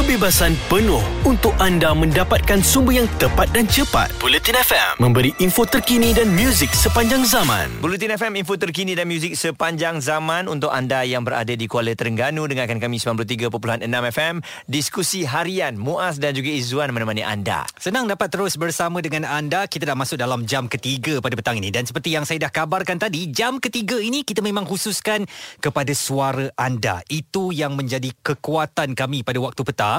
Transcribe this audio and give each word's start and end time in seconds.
kebebasan 0.00 0.56
penuh 0.72 1.04
untuk 1.28 1.52
anda 1.60 1.92
mendapatkan 1.92 2.64
sumber 2.64 3.04
yang 3.04 3.08
tepat 3.20 3.52
dan 3.52 3.68
cepat. 3.68 4.08
Bulletin 4.16 4.56
FM 4.56 4.96
memberi 4.96 5.36
info 5.44 5.68
terkini 5.68 6.16
dan 6.16 6.32
muzik 6.32 6.72
sepanjang 6.72 7.20
zaman. 7.28 7.68
Bulletin 7.84 8.16
FM, 8.16 8.32
info 8.40 8.56
terkini 8.56 8.96
dan 8.96 9.04
muzik 9.04 9.36
sepanjang 9.36 10.00
zaman 10.00 10.48
untuk 10.48 10.72
anda 10.72 11.04
yang 11.04 11.20
berada 11.20 11.52
di 11.52 11.68
Kuala 11.68 11.92
Terengganu. 11.92 12.48
Dengarkan 12.48 12.80
kami 12.80 12.96
93.6 12.96 13.84
FM. 14.16 14.40
Diskusi 14.64 15.28
harian 15.28 15.76
Muaz 15.76 16.16
dan 16.16 16.32
juga 16.32 16.48
Izzuan 16.48 16.96
menemani 16.96 17.20
anda. 17.20 17.68
Senang 17.76 18.08
dapat 18.08 18.32
terus 18.32 18.56
bersama 18.56 19.04
dengan 19.04 19.28
anda. 19.28 19.68
Kita 19.68 19.84
dah 19.84 19.96
masuk 20.00 20.16
dalam 20.16 20.48
jam 20.48 20.64
ketiga 20.64 21.20
pada 21.20 21.36
petang 21.36 21.60
ini. 21.60 21.68
Dan 21.68 21.84
seperti 21.84 22.16
yang 22.16 22.24
saya 22.24 22.48
dah 22.48 22.48
kabarkan 22.48 22.96
tadi, 22.96 23.28
jam 23.28 23.60
ketiga 23.60 24.00
ini 24.00 24.24
kita 24.24 24.40
memang 24.40 24.64
khususkan 24.64 25.28
kepada 25.60 25.92
suara 25.92 26.48
anda. 26.56 27.04
Itu 27.12 27.52
yang 27.52 27.76
menjadi 27.76 28.08
kekuatan 28.24 28.96
kami 28.96 29.20
pada 29.28 29.36
waktu 29.44 29.60
petang. 29.60 29.89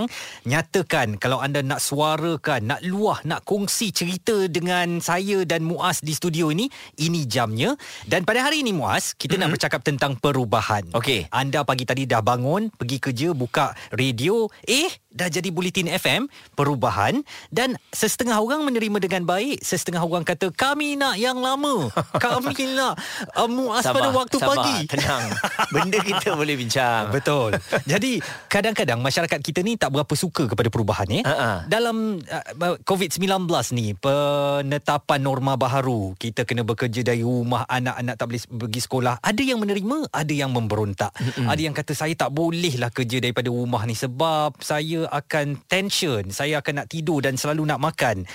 Nyatakan 0.48 1.20
kalau 1.20 1.44
anda 1.44 1.60
nak 1.60 1.84
suarakan, 1.84 2.72
nak 2.72 2.82
luah, 2.86 3.20
nak 3.28 3.44
kongsi 3.44 3.92
cerita 3.92 4.48
dengan 4.48 5.04
saya 5.04 5.44
dan 5.44 5.68
Muaz 5.68 6.00
di 6.00 6.16
studio 6.16 6.50
ini, 6.54 6.72
ini 7.02 7.28
jamnya. 7.28 7.76
Dan 8.08 8.24
pada 8.24 8.48
hari 8.48 8.64
ini 8.64 8.72
Muaz, 8.72 9.14
kita 9.18 9.36
mm-hmm. 9.36 9.42
nak 9.44 9.50
bercakap 9.58 9.82
tentang 9.84 10.14
perubahan. 10.18 10.88
Okey. 10.96 11.28
Anda 11.34 11.68
pagi 11.68 11.84
tadi 11.84 12.08
dah 12.08 12.24
bangun, 12.24 12.72
pergi 12.72 12.98
kerja, 13.02 13.30
buka 13.36 13.76
radio, 13.92 14.48
eh 14.64 14.92
dah 15.12 15.28
jadi 15.28 15.52
Bulletin 15.52 15.92
FM 15.92 16.28
perubahan 16.56 17.20
dan 17.52 17.76
sesetengah 17.92 18.40
orang 18.40 18.64
menerima 18.64 18.98
dengan 19.04 19.24
baik. 19.28 19.60
Sesetengah 19.62 20.04
orang 20.04 20.24
kata 20.24 20.52
kami 20.52 20.96
nak 20.96 21.20
yang 21.20 21.40
lama. 21.40 21.92
Kami 22.18 22.56
nak 22.80 22.96
uh, 23.36 23.50
muas 23.52 23.84
pada 23.84 24.10
waktu 24.12 24.38
sabar, 24.40 24.56
pagi. 24.64 24.78
tenang. 24.88 25.24
Benda 25.70 25.98
kita 26.00 26.34
boleh 26.40 26.56
bincang. 26.56 27.12
Betul. 27.12 27.60
Jadi 27.84 28.24
kadang-kadang 28.48 29.00
masyarakat 29.00 29.40
kita 29.40 29.60
ni 29.62 29.76
tak 29.76 29.92
berapa 29.92 30.14
suka 30.16 30.48
kepada 30.48 30.72
perubahan 30.72 31.08
eh 31.12 31.24
Ha-ha. 31.24 31.68
dalam 31.68 32.18
uh, 32.24 32.76
COVID-19 32.88 33.48
ni 33.76 33.94
penetapan 33.96 35.20
norma 35.22 35.56
baharu 35.56 36.14
kita 36.16 36.48
kena 36.48 36.64
bekerja 36.64 37.04
dari 37.04 37.22
rumah 37.22 37.68
anak-anak 37.68 38.16
tak 38.18 38.26
boleh 38.28 38.42
pergi 38.48 38.82
sekolah 38.82 39.14
ada 39.22 39.42
yang 39.42 39.60
menerima 39.60 40.10
ada 40.12 40.34
yang 40.34 40.52
memberontak. 40.54 41.12
Mm-mm. 41.18 41.48
ada 41.48 41.62
yang 41.62 41.76
kata 41.76 41.94
saya 41.94 42.14
tak 42.16 42.32
boleh 42.32 42.78
lah 42.78 42.90
kerja 42.90 43.18
daripada 43.20 43.52
rumah 43.52 43.84
ni 43.84 43.94
sebab 43.94 44.58
saya 44.62 45.01
akan 45.10 45.66
tension. 45.66 46.30
Saya 46.30 46.62
akan 46.62 46.84
nak 46.84 46.90
tidur 46.92 47.24
dan 47.24 47.40
selalu 47.40 47.66
nak 47.66 47.82
makan. 47.82 48.28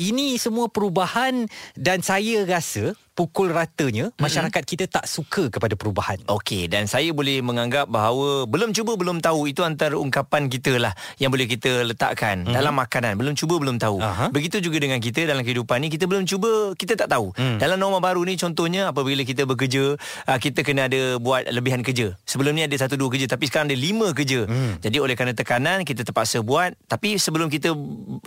Ini 0.00 0.40
semua 0.40 0.72
perubahan 0.72 1.44
dan 1.76 2.00
saya 2.00 2.46
rasa 2.48 2.96
pukul 3.14 3.54
ratanya 3.54 4.10
mm-hmm. 4.10 4.22
masyarakat 4.22 4.62
kita 4.66 4.84
tak 4.90 5.06
suka 5.06 5.48
kepada 5.48 5.78
perubahan 5.78 6.18
Okey 6.26 6.66
dan 6.66 6.90
saya 6.90 7.14
boleh 7.14 7.40
menganggap 7.40 7.86
bahawa 7.86 8.44
belum 8.50 8.74
cuba 8.74 8.98
belum 8.98 9.22
tahu 9.22 9.46
itu 9.46 9.62
antara 9.62 9.94
ungkapan 9.94 10.50
kita 10.50 10.76
lah 10.82 10.92
yang 11.22 11.30
boleh 11.30 11.46
kita 11.46 11.86
letakkan 11.86 12.42
mm-hmm. 12.42 12.54
dalam 12.54 12.74
makanan 12.74 13.14
belum 13.14 13.34
cuba 13.38 13.54
belum 13.62 13.76
tahu. 13.78 14.02
Aha. 14.02 14.26
Begitu 14.34 14.58
juga 14.58 14.82
dengan 14.82 14.98
kita 14.98 15.24
dalam 15.28 15.46
kehidupan 15.46 15.78
ni 15.78 15.88
kita 15.92 16.10
belum 16.10 16.26
cuba 16.26 16.74
kita 16.74 16.98
tak 16.98 17.12
tahu. 17.12 17.30
Mm. 17.38 17.62
Dalam 17.62 17.76
norma 17.78 18.02
baru 18.02 18.26
ni 18.26 18.34
contohnya 18.34 18.90
apabila 18.90 19.22
kita 19.22 19.46
bekerja 19.46 19.94
ah, 20.26 20.38
kita 20.40 20.66
kena 20.66 20.90
ada 20.90 21.22
buat 21.22 21.46
lebihan 21.52 21.84
kerja. 21.86 22.18
Sebelum 22.26 22.56
ni 22.56 22.66
ada 22.66 22.74
satu 22.74 22.98
dua 22.98 23.12
kerja 23.12 23.30
tapi 23.30 23.46
sekarang 23.46 23.70
ada 23.70 23.78
lima 23.78 24.10
kerja. 24.10 24.48
Mm. 24.48 24.82
Jadi 24.82 24.96
oleh 24.98 25.14
kerana 25.14 25.36
tekanan 25.36 25.86
kita 25.86 26.02
terpaksa 26.02 26.42
buat 26.42 26.74
tapi 26.90 27.20
sebelum 27.20 27.46
kita 27.46 27.70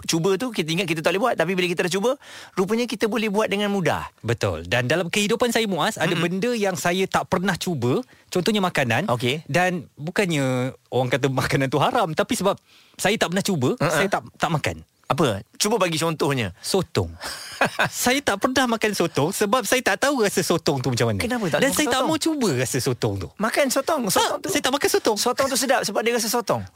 cuba 0.07 0.39
tu 0.39 0.53
kita 0.55 0.69
ingat 0.71 0.87
kita 0.87 1.03
tak 1.03 1.11
boleh 1.17 1.21
buat 1.27 1.35
tapi 1.35 1.51
bila 1.57 1.67
kita 1.67 1.81
dah 1.89 1.93
cuba 1.93 2.11
rupanya 2.55 2.85
kita 2.87 3.09
boleh 3.09 3.27
buat 3.27 3.51
dengan 3.51 3.73
mudah. 3.73 4.07
Betul. 4.21 4.69
Dan 4.69 4.76
dalam 4.81 5.07
kehidupan 5.07 5.49
saya 5.49 5.65
Muaz 5.65 5.95
ada 5.95 6.09
Mm-mm. 6.09 6.21
benda 6.21 6.51
yang 6.51 6.73
saya 6.73 7.03
tak 7.03 7.25
pernah 7.25 7.55
cuba, 7.55 7.99
contohnya 8.27 8.59
makanan. 8.59 9.07
Okey. 9.07 9.41
Dan 9.45 9.89
bukannya 9.93 10.43
orang 10.87 11.07
kata 11.07 11.25
makanan 11.27 11.67
tu 11.67 11.77
haram, 11.77 12.11
tapi 12.11 12.35
sebab 12.35 12.53
saya 12.93 13.15
tak 13.15 13.31
pernah 13.31 13.41
cuba, 13.41 13.73
Uh-uh. 13.73 13.87
saya 13.87 14.05
tak 14.07 14.21
tak 14.35 14.51
makan. 14.51 14.77
Apa? 15.07 15.39
Cuba 15.55 15.79
bagi 15.79 15.95
contohnya. 15.95 16.51
Sotong. 16.59 17.07
saya 18.03 18.19
tak 18.19 18.43
pernah 18.43 18.67
makan 18.67 18.91
sotong 18.91 19.31
sebab 19.31 19.63
saya 19.63 19.79
tak 19.79 20.03
tahu 20.03 20.19
rasa 20.19 20.43
sotong 20.43 20.83
tu 20.83 20.91
macam 20.91 21.07
mana. 21.07 21.23
Kenapa 21.23 21.47
tak 21.47 21.63
Dan 21.63 21.71
saya 21.71 21.87
tak 21.87 22.03
sotong? 22.03 22.07
mau 22.11 22.17
cuba 22.19 22.49
rasa 22.53 22.77
sotong 22.77 23.13
tu. 23.15 23.27
Makan 23.33 23.65
sotong. 23.71 24.01
Sotong 24.11 24.35
Tak, 24.35 24.43
tu. 24.43 24.49
saya 24.51 24.61
tak 24.61 24.73
makan 24.75 24.89
sotong. 24.91 25.15
Sotong 25.15 25.47
tu 25.47 25.55
sedap 25.55 25.81
sebab 25.81 26.03
dia 26.03 26.11
rasa 26.11 26.27
sotong. 26.27 26.59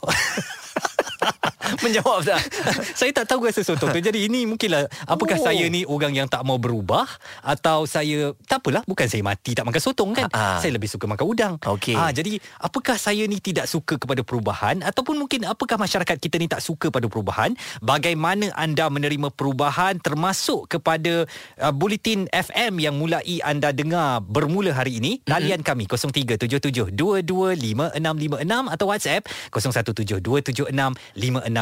Menjawab 1.84 2.20
tak? 2.22 2.40
saya 3.00 3.10
tak 3.12 3.26
tahu 3.28 3.48
rasa 3.48 3.64
sotong 3.64 3.90
tu. 3.90 4.00
Jadi 4.00 4.28
ini 4.28 4.44
mungkinlah 4.44 4.86
apakah 5.08 5.32
Oh. 5.32 5.48
saya 5.48 5.64
ni 5.66 5.82
orang 5.88 6.12
yang 6.12 6.28
tak 6.28 6.44
mau 6.44 6.60
berubah 6.60 7.08
atau 7.40 7.88
saya 7.88 8.36
tak 8.44 8.60
apalah 8.60 8.84
bukan 8.84 9.08
saya 9.08 9.24
mati 9.24 9.56
tak 9.56 9.64
makan 9.64 9.80
sotong 9.80 10.12
kan. 10.12 10.28
Ah, 10.30 10.56
ah. 10.56 10.58
Saya 10.60 10.76
lebih 10.76 10.86
suka 10.86 11.08
makan 11.08 11.24
udang. 11.24 11.54
Okey. 11.58 11.96
Ah 11.96 12.12
jadi 12.12 12.36
apakah 12.60 13.00
saya 13.00 13.24
ni 13.24 13.40
tidak 13.40 13.64
suka 13.66 13.96
kepada 13.96 14.20
perubahan 14.20 14.84
ataupun 14.84 15.16
mungkin 15.16 15.48
apakah 15.48 15.80
masyarakat 15.80 16.16
kita 16.20 16.36
ni 16.36 16.46
tak 16.46 16.60
suka 16.60 16.92
pada 16.92 17.08
perubahan? 17.08 17.56
Bagaimana 17.80 18.52
anda 18.54 18.92
menerima 18.92 19.32
perubahan 19.32 19.98
termasuk 19.98 20.68
kepada 20.68 21.24
uh, 21.58 21.72
bulletin 21.72 22.28
FM 22.30 22.78
yang 22.78 22.94
mulai 22.94 23.40
anda 23.40 23.72
dengar 23.72 24.20
bermula 24.20 24.76
hari 24.76 25.00
ini? 25.00 25.24
Talian 25.24 25.64
kami 25.64 25.88
0377225656 25.88 28.68
atau 28.68 28.86
WhatsApp 28.86 29.24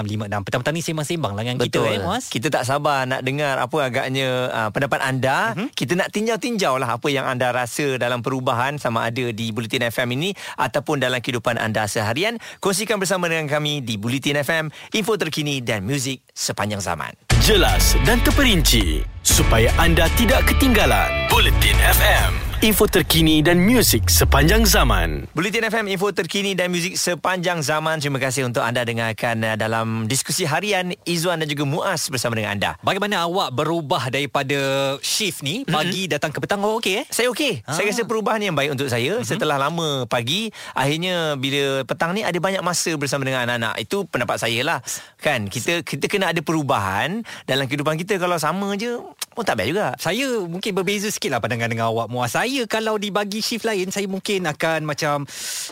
0172765656. 0.07 0.47
Petang-petang 0.47 0.75
ni 0.75 0.83
sembang-sembang 0.83 1.33
lah 1.37 1.43
dengan 1.45 1.57
kita 1.61 1.81
eh 1.87 1.99
Muaz. 2.01 2.25
Kita 2.33 2.49
tak 2.49 2.65
sabar 2.65 3.05
nak 3.05 3.21
dengar 3.27 3.59
apa 3.61 3.77
agaknya 3.85 4.29
uh, 4.49 4.71
pendapat 4.73 5.01
anda. 5.03 5.53
Uh-huh. 5.53 5.69
Kita 5.75 5.93
nak 5.99 6.09
tinjau-tinjau 6.15 6.81
lah 6.81 6.97
apa 6.97 7.09
yang 7.13 7.27
anda 7.27 7.53
rasa 7.53 8.01
dalam 8.01 8.25
perubahan 8.25 8.81
sama 8.81 9.09
ada 9.09 9.33
di 9.35 9.53
Bulletin 9.53 9.87
FM 9.91 10.09
ini 10.17 10.31
ataupun 10.57 11.03
dalam 11.03 11.21
kehidupan 11.21 11.61
anda 11.61 11.85
seharian. 11.85 12.41
Kongsikan 12.63 12.97
bersama 12.97 13.29
dengan 13.29 13.51
kami 13.51 13.85
di 13.85 14.01
Bulletin 14.01 14.41
FM, 14.41 14.73
info 14.97 15.15
terkini 15.21 15.61
dan 15.61 15.85
muzik 15.85 16.25
sepanjang 16.33 16.81
zaman. 16.81 17.13
Jelas 17.41 17.97
dan 18.05 18.21
terperinci 18.21 19.01
supaya 19.25 19.73
anda 19.81 20.07
tidak 20.17 20.45
ketinggalan. 20.45 21.09
Bulletin 21.33 21.77
FM, 21.79 22.50
info 22.61 22.85
terkini 22.85 23.41
dan 23.41 23.57
muzik 23.57 24.13
sepanjang 24.13 24.69
zaman. 24.69 25.25
Bulletin 25.33 25.65
FM, 25.73 25.97
info 25.97 26.13
terkini 26.13 26.53
dan 26.53 26.69
muzik 26.69 26.93
sepanjang 26.93 27.65
zaman. 27.65 28.05
Terima 28.05 28.21
kasih 28.21 28.45
untuk 28.53 28.61
anda 28.61 28.85
dengarkan 28.85 29.41
uh, 29.41 29.57
dalam 29.57 30.05
diskusi 30.05 30.45
harian 30.45 30.93
Izzuan 31.09 31.41
dan 31.41 31.49
juga 31.49 31.65
Muaz 31.65 32.13
bersama 32.13 32.37
dengan 32.37 32.61
anda. 32.61 32.71
Bagaimana 32.85 33.25
awak 33.25 33.57
berubah 33.57 34.13
daripada 34.13 34.61
shift 35.01 35.41
ni 35.41 35.65
pagi 35.65 36.05
mm-hmm. 36.05 36.13
datang 36.13 36.37
ke 36.37 36.39
petang 36.45 36.61
oh 36.61 36.77
okey 36.77 37.01
eh? 37.01 37.05
Saya 37.09 37.33
okey. 37.33 37.65
Ah. 37.65 37.81
Saya 37.81 37.97
rasa 37.97 38.05
perubahan 38.05 38.45
yang 38.45 38.53
baik 38.53 38.77
untuk 38.77 38.93
saya 38.93 39.17
mm-hmm. 39.17 39.31
setelah 39.33 39.57
lama 39.57 40.05
pagi 40.05 40.53
akhirnya 40.77 41.41
bila 41.41 41.89
petang 41.89 42.13
ni 42.13 42.29
ada 42.29 42.37
banyak 42.37 42.61
masa 42.61 42.93
bersama 43.01 43.25
dengan 43.25 43.49
anak-anak. 43.49 43.81
Itu 43.81 44.05
pendapat 44.05 44.37
saya 44.37 44.61
lah. 44.61 44.79
Kan 45.17 45.49
kita 45.49 45.81
kita 45.81 46.13
kena 46.13 46.37
ada 46.37 46.45
perubahan 46.45 47.25
dalam 47.49 47.65
kehidupan 47.65 47.97
kita 47.97 48.21
kalau 48.21 48.37
sama 48.37 48.77
je 48.77 49.01
pun 49.41 49.49
tak 49.49 49.57
baik 49.57 49.73
juga. 49.73 49.97
Saya 49.97 50.45
mungkin 50.45 50.77
berbeza 50.77 51.09
sikit 51.09 51.33
lah 51.33 51.41
pandangan 51.41 51.73
dengan 51.73 51.89
awak 51.89 52.13
Muaz. 52.13 52.37
Saya 52.37 52.69
kalau 52.69 53.01
dibagi 53.01 53.41
shift 53.41 53.65
lain 53.65 53.89
saya 53.89 54.05
mungkin 54.05 54.45
akan 54.45 54.85
macam 54.85 55.25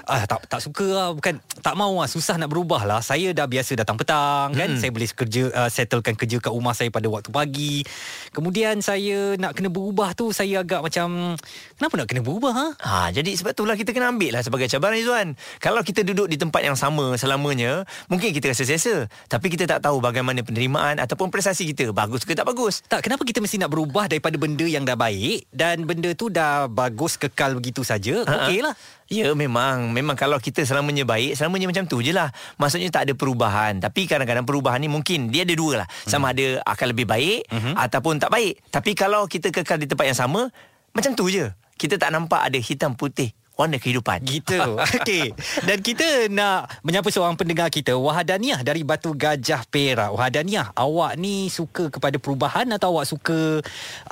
ah 0.09 0.25
tak 0.25 0.49
tak 0.49 0.65
suka 0.65 0.87
lah 0.89 1.09
bukan 1.12 1.37
tak 1.61 1.75
mau 1.77 2.01
lah 2.01 2.09
susah 2.09 2.41
nak 2.41 2.49
berubah 2.49 2.89
lah. 2.89 3.05
Saya 3.05 3.37
dah 3.37 3.45
biasa 3.45 3.77
datang 3.77 4.01
petang 4.01 4.57
kan. 4.57 4.73
Hmm. 4.73 4.81
Saya 4.81 4.89
boleh 4.89 5.05
kerja 5.12 5.43
uh, 5.53 5.69
settlekan 5.69 6.17
kerja 6.17 6.41
kat 6.41 6.49
rumah 6.49 6.73
saya 6.73 6.89
pada 6.89 7.05
waktu 7.12 7.28
pagi. 7.28 7.84
Kemudian 8.33 8.81
saya 8.81 9.37
nak 9.37 9.53
kena 9.53 9.69
berubah 9.69 10.17
tu 10.17 10.33
saya 10.33 10.65
agak 10.65 10.81
macam 10.81 11.37
kenapa 11.77 11.95
nak 12.01 12.09
kena 12.09 12.23
berubah 12.25 12.53
ha? 12.57 12.67
Ha, 12.78 12.97
jadi 13.12 13.37
sebab 13.37 13.53
itulah 13.53 13.77
kita 13.77 13.93
kena 13.93 14.09
ambil 14.09 14.41
lah 14.41 14.43
sebagai 14.47 14.65
cabaran 14.73 14.97
Izzuan. 14.97 15.37
Kalau 15.61 15.84
kita 15.84 16.01
duduk 16.07 16.31
di 16.31 16.41
tempat 16.41 16.65
yang 16.65 16.78
sama 16.78 17.19
selamanya, 17.21 17.84
mungkin 18.09 18.33
kita 18.33 18.55
rasa 18.55 18.65
selesa. 18.65 19.11
Tapi 19.28 19.53
kita 19.53 19.69
tak 19.69 19.84
tahu 19.84 20.01
bagaimana 20.01 20.41
penerimaan 20.41 21.03
ataupun 21.03 21.28
prestasi 21.28 21.69
kita. 21.75 21.91
Bagus 21.93 22.25
ke 22.25 22.33
tak 22.33 22.47
bagus. 22.49 22.81
Tak, 22.87 23.05
kenapa 23.05 23.27
kita 23.27 23.43
mesti 23.43 23.58
nak 23.59 23.69
berubah 23.69 24.07
daripada 24.07 24.35
benda 24.35 24.63
yang 24.63 24.83
dah 24.83 24.95
baik 24.95 25.51
dan 25.51 25.83
benda 25.83 26.15
tu 26.15 26.31
dah 26.31 26.65
bagus 26.65 27.15
kekal 27.15 27.53
begitu 27.53 27.83
saja? 27.83 28.23
Ha-ha. 28.23 28.47
Okey 28.47 28.63
lah. 28.63 28.73
Ya 29.09 29.33
memang 29.33 29.89
Memang 29.89 30.13
kalau 30.15 30.37
kita 30.37 30.61
selamanya 30.63 31.01
baik 31.01 31.33
Selamanya 31.33 31.65
macam 31.65 31.89
tu 31.89 32.05
je 32.05 32.13
lah 32.13 32.29
Maksudnya 32.61 32.93
tak 32.93 33.09
ada 33.09 33.17
perubahan 33.17 33.81
Tapi 33.81 34.05
kadang-kadang 34.05 34.45
perubahan 34.45 34.77
ni 34.77 34.84
mungkin 34.84 35.33
Dia 35.33 35.49
ada 35.49 35.57
dua 35.57 35.72
lah 35.81 35.89
Sama 36.05 36.37
ada 36.37 36.60
akan 36.60 36.87
lebih 36.93 37.09
baik 37.09 37.49
Mhm. 37.49 37.72
Ataupun 37.72 38.21
tak 38.21 38.28
baik 38.28 38.60
Tapi 38.69 38.93
kalau 38.93 39.25
kita 39.25 39.49
kekal 39.49 39.81
di 39.81 39.89
tempat 39.89 40.13
yang 40.13 40.19
sama 40.19 40.53
Macam 40.93 41.16
tu 41.16 41.33
je 41.33 41.49
Kita 41.75 41.97
tak 41.97 42.13
nampak 42.13 42.53
ada 42.53 42.61
hitam 42.61 42.93
putih 42.93 43.33
Warna 43.59 43.83
kehidupan 43.83 44.22
Gitu. 44.22 44.55
Okey. 45.03 45.34
Dan 45.66 45.83
kita 45.83 46.31
nak 46.31 46.71
menyapa 46.87 47.10
seorang 47.10 47.34
pendengar 47.34 47.66
kita, 47.75 47.99
Wahadaniah 47.99 48.63
dari 48.63 48.87
Batu 48.87 49.10
Gajah 49.19 49.66
Perak. 49.66 50.15
Wahadaniah, 50.15 50.71
awak 50.78 51.19
ni 51.19 51.51
suka 51.51 51.91
kepada 51.91 52.22
perubahan 52.22 52.71
atau 52.71 52.95
awak 52.95 53.10
suka 53.10 53.59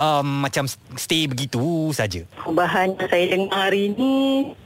um, 0.03 0.43
macam 0.43 0.67
stay 0.99 1.31
begitu 1.31 1.95
saja? 1.95 2.27
Perubahan 2.43 2.99
yang 2.99 3.07
saya 3.07 3.25
dengar 3.31 3.71
hari 3.71 3.95
ni 3.95 4.15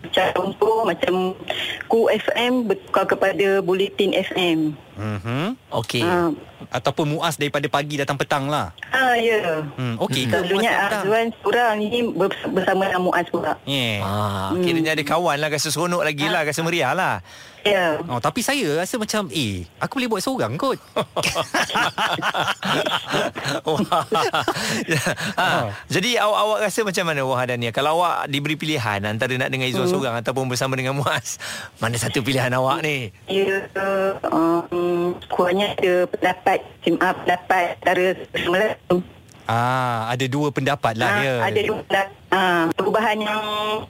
contoh 0.08 0.88
macam 0.88 1.36
Ku 1.84 2.08
FM 2.08 2.72
bertukar 2.72 3.04
kepada 3.04 3.60
Bulletin 3.60 4.16
FM. 4.16 4.58
Mhm. 5.00 5.56
Okey 5.72 6.04
Ha, 6.04 6.28
Ataupun 6.70 7.08
muas 7.10 7.34
daripada 7.34 7.64
pagi 7.66 7.96
datang 7.96 8.14
petang 8.14 8.44
lah. 8.46 8.76
ha 8.86 9.16
ya. 9.16 9.64
Hmm, 9.72 9.96
okey 9.98 10.28
ke 10.28 10.36
Selalunya 10.38 10.70
muas? 10.70 10.92
Azwan 10.94 11.26
seorang 11.34 11.72
ni 11.80 11.88
ber- 12.06 12.36
bersama 12.46 12.84
dengan 12.84 13.02
Muaz 13.02 13.26
pula. 13.26 13.56
Yeah. 13.64 14.04
Ah, 14.04 14.52
kiranya 14.54 14.92
ada 14.92 15.00
kawan 15.02 15.36
lah 15.36 15.48
Rasa 15.48 15.68
seronok 15.68 16.02
lagi 16.02 16.26
lah 16.26 16.44
Rasa 16.44 16.60
meriah 16.60 16.92
lah 16.92 17.24
Ya. 17.60 18.00
Oh, 18.08 18.16
tapi 18.16 18.40
saya 18.40 18.80
rasa 18.80 18.96
macam 18.96 19.28
eh 19.28 19.68
aku 19.76 20.00
boleh 20.00 20.08
buat 20.08 20.24
seorang 20.24 20.56
kot. 20.56 20.80
Wah. 23.68 23.84
ha. 25.36 25.68
Jadi 25.92 26.16
awak 26.16 26.40
awak 26.40 26.58
rasa 26.64 26.80
macam 26.86 27.04
mana 27.04 27.20
Wah 27.28 27.44
dan 27.44 27.60
Nia? 27.60 27.72
Kalau 27.72 28.00
awak 28.00 28.32
diberi 28.32 28.56
pilihan 28.56 29.04
antara 29.04 29.36
nak 29.36 29.52
dengan 29.52 29.68
Izzuan 29.68 29.88
hmm. 29.88 29.94
seorang 29.94 30.14
ataupun 30.24 30.48
bersama 30.48 30.76
dengan 30.76 30.96
Muaz, 30.96 31.36
mana 31.82 31.96
satu 32.00 32.24
pilihan 32.24 32.52
awak 32.56 32.80
ni? 32.80 33.12
Ya, 33.28 33.68
um, 34.32 35.12
kurangnya 35.28 35.76
ada 35.76 36.08
pendapat, 36.08 36.58
uh, 36.96 37.14
pendapat 37.24 37.64
antara 37.76 38.06
semula. 38.32 38.68
Ah, 39.50 40.06
ada 40.06 40.24
dua 40.30 40.54
pendapat 40.54 40.94
lah 40.94 41.10
Ah, 41.10 41.24
ya. 41.26 41.34
Ada 41.50 41.60
dua 41.66 41.78
pendapat. 41.82 42.14
Ah, 42.30 42.70
perubahan 42.72 43.18
yang 43.18 43.42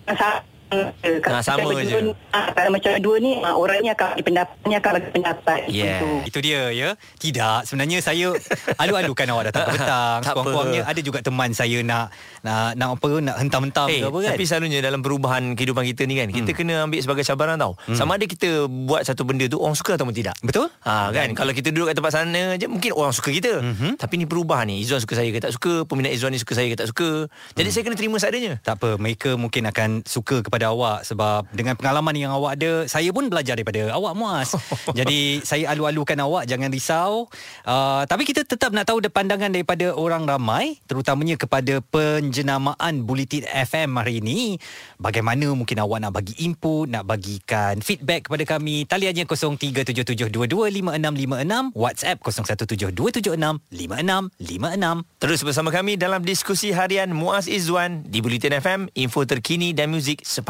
sama. 0.09 0.50
Ah, 0.71 1.43
sama 1.43 1.67
macam 1.67 1.83
je. 1.83 1.99
ah, 2.31 2.47
kalau 2.55 2.71
macam 2.71 2.91
dua 2.99 3.17
ni, 3.19 3.43
ah, 3.43 3.55
orangnya 3.55 3.93
akan 3.93 4.07
bagi 4.13 4.25
pendapat, 4.25 4.55
ni 4.63 4.75
akan 4.75 4.91
bagi 4.95 5.11
pendapat. 5.11 5.61
Yeah. 5.67 5.99
Itu. 5.99 6.09
Itu 6.25 6.39
dia 6.41 6.61
ya. 6.71 6.89
Tidak, 7.17 7.67
sebenarnya 7.67 7.99
saya 7.99 8.31
alu-alukan 8.77 9.27
awak 9.29 9.45
datang 9.51 9.63
ke 9.67 9.73
petang. 9.75 10.19
Tak 10.21 10.31
apa. 10.31 10.39
Kurang-kurangnya 10.41 10.83
ada 10.85 11.01
juga 11.01 11.19
teman 11.21 11.51
saya 11.51 11.83
nak 11.83 12.15
nak 12.41 12.73
nak 12.75 12.89
apa 12.95 13.11
nak 13.21 13.37
hentam-hentam 13.37 13.87
Eh, 13.87 14.01
ke 14.01 14.07
apa 14.07 14.19
kan. 14.21 14.31
tapi 14.33 14.45
selalunya 14.45 14.79
dalam 14.81 15.01
perubahan 15.01 15.43
kehidupan 15.53 15.85
kita 15.87 16.03
ni 16.07 16.15
kan, 16.17 16.29
kita 16.31 16.51
kena 16.53 16.87
ambil 16.87 17.01
sebagai 17.01 17.25
cabaran 17.25 17.59
tau. 17.59 17.75
Sama 17.93 18.15
ada 18.15 18.25
kita 18.25 18.65
buat 18.67 19.03
satu 19.03 19.27
benda 19.27 19.45
tu 19.47 19.59
orang 19.59 19.75
suka 19.75 19.99
ataupun 19.99 20.15
tidak. 20.15 20.39
Betul? 20.41 20.71
Ha 20.83 21.11
kan 21.11 21.35
kalau 21.35 21.51
kita 21.51 21.69
duduk 21.69 21.91
kat 21.91 21.97
tempat 21.99 22.13
sana 22.15 22.55
je 22.55 22.67
mungkin 22.67 22.95
orang 22.95 23.11
suka 23.11 23.31
kita. 23.31 23.59
Mm-hmm. 23.59 23.93
Tapi 23.99 24.15
ni 24.17 24.25
perubahan 24.25 24.67
ni. 24.67 24.81
Izzuan 24.81 25.03
suka 25.03 25.19
saya 25.19 25.29
ke 25.29 25.41
tak 25.41 25.51
suka, 25.51 25.83
peminat 25.85 26.15
Izzuan 26.15 26.31
ni 26.31 26.39
suka 26.39 26.55
saya 26.55 26.69
ke 26.69 26.77
tak 26.77 26.87
suka. 26.87 27.27
Jadi 27.53 27.69
saya 27.69 27.83
kena 27.83 27.97
terima 27.99 28.17
seadanya. 28.17 28.63
Tak 28.63 28.79
apa, 28.79 28.95
mereka 28.97 29.35
mungkin 29.35 29.67
akan 29.67 30.07
suka 30.07 30.41
kepada 30.41 30.60
awak 30.69 31.09
sebab 31.09 31.49
dengan 31.51 31.75
pengalaman 31.75 32.15
yang 32.15 32.33
awak 32.37 32.61
ada, 32.61 32.87
saya 32.87 33.11
pun 33.11 33.27
belajar 33.27 33.57
daripada 33.57 33.91
awak 33.97 34.15
Muaz. 34.15 34.55
Jadi 34.99 35.43
saya 35.43 35.73
alu-alukan 35.73 36.21
awak, 36.23 36.47
jangan 36.47 36.71
risau. 36.71 37.27
Uh, 37.65 38.05
tapi 38.07 38.29
kita 38.29 38.45
tetap 38.45 38.71
nak 38.71 38.87
tahu 38.87 39.03
pandangan 39.11 39.51
daripada 39.51 39.97
orang 39.97 40.29
ramai, 40.29 40.79
terutamanya 40.87 41.35
kepada 41.41 41.81
penjenamaan 41.81 43.09
Bulletin 43.09 43.49
FM 43.49 43.97
hari 43.99 44.23
ini. 44.23 44.61
Bagaimana 45.01 45.57
mungkin 45.57 45.81
awak 45.81 46.05
nak 46.05 46.13
bagi 46.15 46.37
input, 46.45 46.93
nak 46.93 47.09
bagikan 47.09 47.81
feedback 47.81 48.29
kepada 48.29 48.45
kami. 48.45 48.85
Taliannya 48.85 49.25
0377225656, 49.25 51.73
WhatsApp 51.73 52.21
0172765656. 52.23 55.09
Terus 55.21 55.41
bersama 55.41 55.73
kami 55.73 55.97
dalam 55.97 56.21
diskusi 56.23 56.71
harian 56.71 57.11
Muaz 57.11 57.49
Izzuan 57.49 58.05
di 58.05 58.21
Bulletin 58.21 58.61
FM, 58.61 58.93
info 58.95 59.25
terkini 59.25 59.73
dan 59.73 59.91
muzik 59.91 60.23
sepanjang 60.27 60.50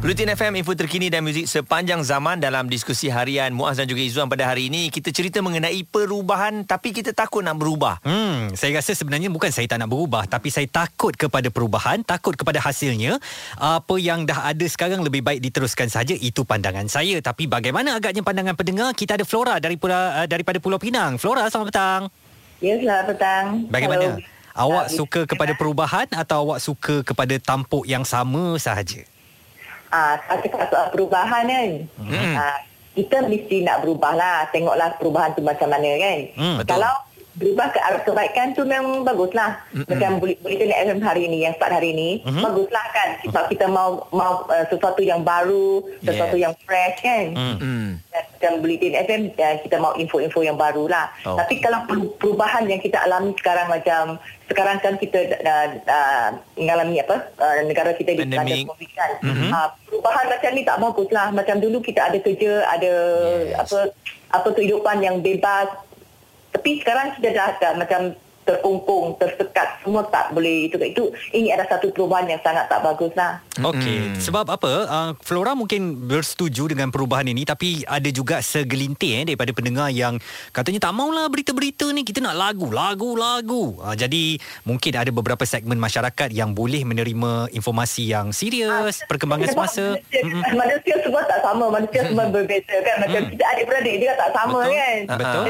Bulletin 0.00 0.32
FM, 0.32 0.56
info 0.56 0.72
terkini 0.72 1.12
dan 1.12 1.20
muzik 1.20 1.44
sepanjang 1.44 2.00
zaman 2.00 2.40
dalam 2.40 2.72
diskusi 2.72 3.12
harian 3.12 3.52
Muaz 3.52 3.76
dan 3.76 3.84
juga 3.84 4.00
Izzuan 4.00 4.32
pada 4.32 4.48
hari 4.48 4.72
ini. 4.72 4.88
Kita 4.88 5.12
cerita 5.12 5.44
mengenai 5.44 5.76
perubahan 5.84 6.64
tapi 6.64 6.96
kita 6.96 7.12
takut 7.12 7.44
nak 7.44 7.60
berubah. 7.60 8.00
Hmm, 8.00 8.48
saya 8.56 8.80
rasa 8.80 8.96
sebenarnya 8.96 9.28
bukan 9.28 9.52
saya 9.52 9.68
tak 9.68 9.76
nak 9.76 9.92
berubah 9.92 10.24
tapi 10.24 10.48
saya 10.48 10.64
takut 10.72 11.12
kepada 11.12 11.52
perubahan, 11.52 12.00
takut 12.00 12.32
kepada 12.32 12.64
hasilnya. 12.64 13.20
Apa 13.60 14.00
yang 14.00 14.24
dah 14.24 14.48
ada 14.48 14.64
sekarang 14.64 15.04
lebih 15.04 15.20
baik 15.20 15.44
diteruskan 15.44 15.92
saja 15.92 16.16
itu 16.16 16.48
pandangan 16.48 16.88
saya. 16.88 17.20
Tapi 17.20 17.44
bagaimana 17.44 18.00
agaknya 18.00 18.24
pandangan 18.24 18.56
pendengar? 18.56 18.96
Kita 18.96 19.20
ada 19.20 19.28
Flora 19.28 19.60
daripada 19.60 20.24
uh, 20.24 20.26
daripada 20.26 20.56
Pulau 20.64 20.80
Pinang. 20.80 21.20
Flora, 21.20 21.44
selamat 21.52 21.76
petang. 21.76 22.02
Ya, 22.64 22.80
selamat 22.80 23.04
petang. 23.04 23.44
Bagaimana? 23.68 24.16
Hello. 24.16 24.40
Awak 24.56 24.86
suka 24.96 25.20
kepada 25.28 25.52
perubahan 25.52 26.08
atau 26.08 26.48
awak 26.48 26.64
suka 26.64 27.04
kepada 27.04 27.36
tampuk 27.36 27.84
yang 27.84 28.08
sama 28.08 28.56
sahaja? 28.56 29.04
Saya 29.90 30.38
cakap 30.46 30.68
soal 30.70 30.86
perubahan 30.94 31.44
kan. 31.46 31.70
Hmm. 31.98 32.34
Ah, 32.38 32.58
kita 32.94 33.26
mesti 33.26 33.66
nak 33.66 33.82
berubah 33.82 34.14
lah. 34.14 34.38
Tengoklah 34.54 34.94
perubahan 34.98 35.34
tu 35.34 35.42
macam 35.42 35.68
mana 35.70 35.90
kan. 35.98 36.18
Hmm, 36.38 36.54
betul. 36.62 36.70
Kalau 36.78 36.94
berubah 37.32 37.70
ke 37.70 37.78
arah 37.78 38.02
kebaikan 38.02 38.52
tu 38.52 38.62
memang 38.62 39.02
baguslah. 39.02 39.62
Macam 39.86 40.18
boleh 40.18 40.34
boleh 40.40 40.56
FM 40.72 40.98
hari 40.98 41.26
ni 41.26 41.42
yang 41.42 41.54
start 41.54 41.70
hari 41.70 41.92
ni, 41.92 42.22
Mhm. 42.22 42.42
baguslah 42.42 42.86
kan. 42.90 43.08
Sebab 43.22 43.44
kita 43.46 43.66
mau 43.66 44.02
mau 44.10 44.42
uh, 44.44 44.64
sesuatu 44.66 44.98
yang 44.98 45.22
baru, 45.22 45.82
sesuatu 46.00 46.34
Yes. 46.34 46.42
yang 46.42 46.54
fresh 46.62 46.98
kan. 47.00 47.24
Hmm. 47.32 47.56
Hmm. 47.56 47.88
Dan 48.10 48.22
Macam 48.32 48.52
Bulletin 48.58 48.94
FM 48.96 49.22
dan 49.34 49.60
kita 49.60 49.76
mau 49.76 49.92
info-info 49.94 50.40
yang 50.40 50.56
baru 50.56 50.88
lah. 50.88 51.12
Oh. 51.22 51.36
Tapi 51.36 51.60
kalau 51.60 51.84
per- 51.84 52.16
perubahan 52.18 52.64
yang 52.64 52.80
kita 52.80 52.98
alami 52.98 53.36
sekarang 53.36 53.68
macam 53.68 54.16
sekarang 54.48 54.80
kan 54.80 54.96
kita 54.96 55.18
uh, 55.44 55.68
uh, 55.84 56.28
mengalami 56.56 56.98
apa 56.98 57.30
uh, 57.36 57.60
negara 57.62 57.92
kita 57.92 58.16
di 58.16 58.24
Pandemik. 58.24 58.64
COVID 58.66 58.90
kan. 58.92 59.10
Mhm. 59.22 59.48
Uh, 59.50 59.68
perubahan 59.86 60.24
macam 60.26 60.50
ni 60.50 60.62
tak 60.64 60.80
bagus 60.80 61.08
lah. 61.10 61.28
Macam 61.30 61.56
dulu 61.58 61.78
kita 61.78 62.00
ada 62.02 62.18
kerja, 62.18 62.64
ada 62.66 62.92
Yes. 63.44 63.60
apa 63.60 63.78
apa 64.32 64.48
kehidupan 64.50 64.98
yang 64.98 65.20
bebas. 65.20 65.68
Tapi 66.50 66.82
sekarang 66.82 67.14
sudah 67.16 67.30
dah, 67.30 67.48
dah 67.62 67.72
macam 67.78 68.14
terkungkung, 68.50 69.14
tersekat, 69.20 69.84
semua 69.84 70.02
tak 70.10 70.34
boleh 70.34 70.66
itu 70.66 70.74
itu 70.80 71.04
ini 71.30 71.54
ada 71.54 71.62
satu 71.70 71.92
perubahan 71.94 72.26
yang 72.26 72.40
sangat 72.42 72.66
tak 72.66 72.82
bagus 72.82 73.12
lah. 73.14 73.38
Okey, 73.60 74.18
sebab 74.18 74.48
apa? 74.48 74.70
Uh, 74.88 75.10
Flora 75.22 75.54
mungkin 75.54 76.08
bersetuju 76.10 76.72
dengan 76.72 76.90
perubahan 76.90 77.28
ini 77.30 77.46
tapi 77.46 77.84
ada 77.86 78.08
juga 78.10 78.42
segelintir 78.42 79.22
eh, 79.22 79.24
daripada 79.28 79.54
pendengar 79.54 79.92
yang 79.94 80.18
katanya 80.50 80.90
tak 80.90 80.96
maulah 80.96 81.30
berita-berita 81.30 81.92
ni 81.94 82.02
kita 82.02 82.24
nak 82.24 82.34
lagu, 82.34 82.72
lagu, 82.72 83.14
lagu. 83.14 83.78
Uh, 83.78 83.94
jadi 83.94 84.40
mungkin 84.66 84.92
ada 84.98 85.12
beberapa 85.14 85.46
segmen 85.46 85.78
masyarakat 85.78 86.34
yang 86.34 86.56
boleh 86.56 86.82
menerima 86.82 87.52
informasi 87.54 88.10
yang 88.10 88.34
serius, 88.34 89.04
perkembangan 89.06 89.52
Sebab 89.52 89.68
semasa. 89.68 89.84
Manusia, 90.00 90.52
manusia 90.56 90.94
semua 91.04 91.22
tak 91.28 91.40
sama. 91.44 91.64
Manusia 91.70 92.00
semua 92.08 92.26
berbeza 92.34 92.74
kan. 92.82 92.96
Macam 93.04 93.20
kita 93.30 93.44
adik-beradik 93.54 93.94
juga 94.00 94.14
tak 94.16 94.30
sama 94.34 94.58
Betul. 94.64 94.74
kan. 94.74 94.98
Betul. 95.20 95.48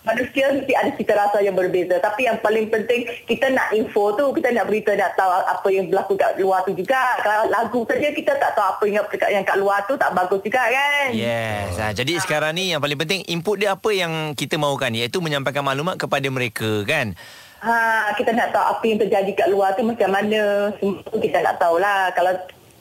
Manusia 0.00 0.48
mesti 0.48 0.72
ada 0.72 0.90
cita 0.96 1.12
rasa 1.12 1.44
yang 1.44 1.52
berbeza. 1.52 2.00
Tapi 2.00 2.24
yang 2.24 2.40
paling 2.40 2.72
penting, 2.72 3.04
kita 3.28 3.52
nak 3.52 3.76
info 3.76 4.16
tu, 4.16 4.32
kita 4.32 4.48
nak 4.48 4.64
berita, 4.64 4.96
nak 4.96 5.12
tahu 5.12 5.28
apa 5.28 5.68
yang 5.68 5.92
berlaku 5.92 6.16
kat 6.16 6.40
luar 6.40 6.64
tu 6.64 6.72
juga. 6.72 7.20
Kalau 7.20 7.52
lagu 7.52 7.84
saja 7.84 8.08
kita 8.08 8.32
tak 8.40 8.56
tahu 8.56 8.64
apa 8.64 8.84
yang, 8.88 9.04
yang 9.28 9.44
kat 9.44 9.56
luar 9.60 9.84
tu, 9.84 10.00
tak 10.00 10.16
bagus 10.16 10.40
juga 10.40 10.64
kan. 10.64 11.12
Yes. 11.12 11.76
Ha, 11.76 11.92
jadi 11.92 12.16
sekarang 12.16 12.56
ni 12.56 12.72
yang 12.72 12.80
paling 12.80 12.96
penting 12.96 13.28
input 13.28 13.60
dia 13.60 13.76
apa 13.76 13.92
yang 13.92 14.32
kita 14.32 14.56
mahukan 14.56 14.88
iaitu 14.96 15.20
menyampaikan 15.20 15.60
maklumat 15.60 16.00
kepada 16.00 16.26
mereka 16.32 16.80
kan. 16.88 17.12
Ha, 17.60 18.16
kita 18.16 18.32
nak 18.32 18.56
tahu 18.56 18.64
apa 18.72 18.84
yang 18.88 18.98
terjadi 19.04 19.30
kat 19.36 19.48
luar 19.52 19.76
tu 19.76 19.84
macam 19.84 20.08
mana. 20.08 20.72
Semua 20.80 21.16
kita 21.20 21.44
nak 21.44 21.60
tahulah. 21.60 22.08
Kalau 22.16 22.32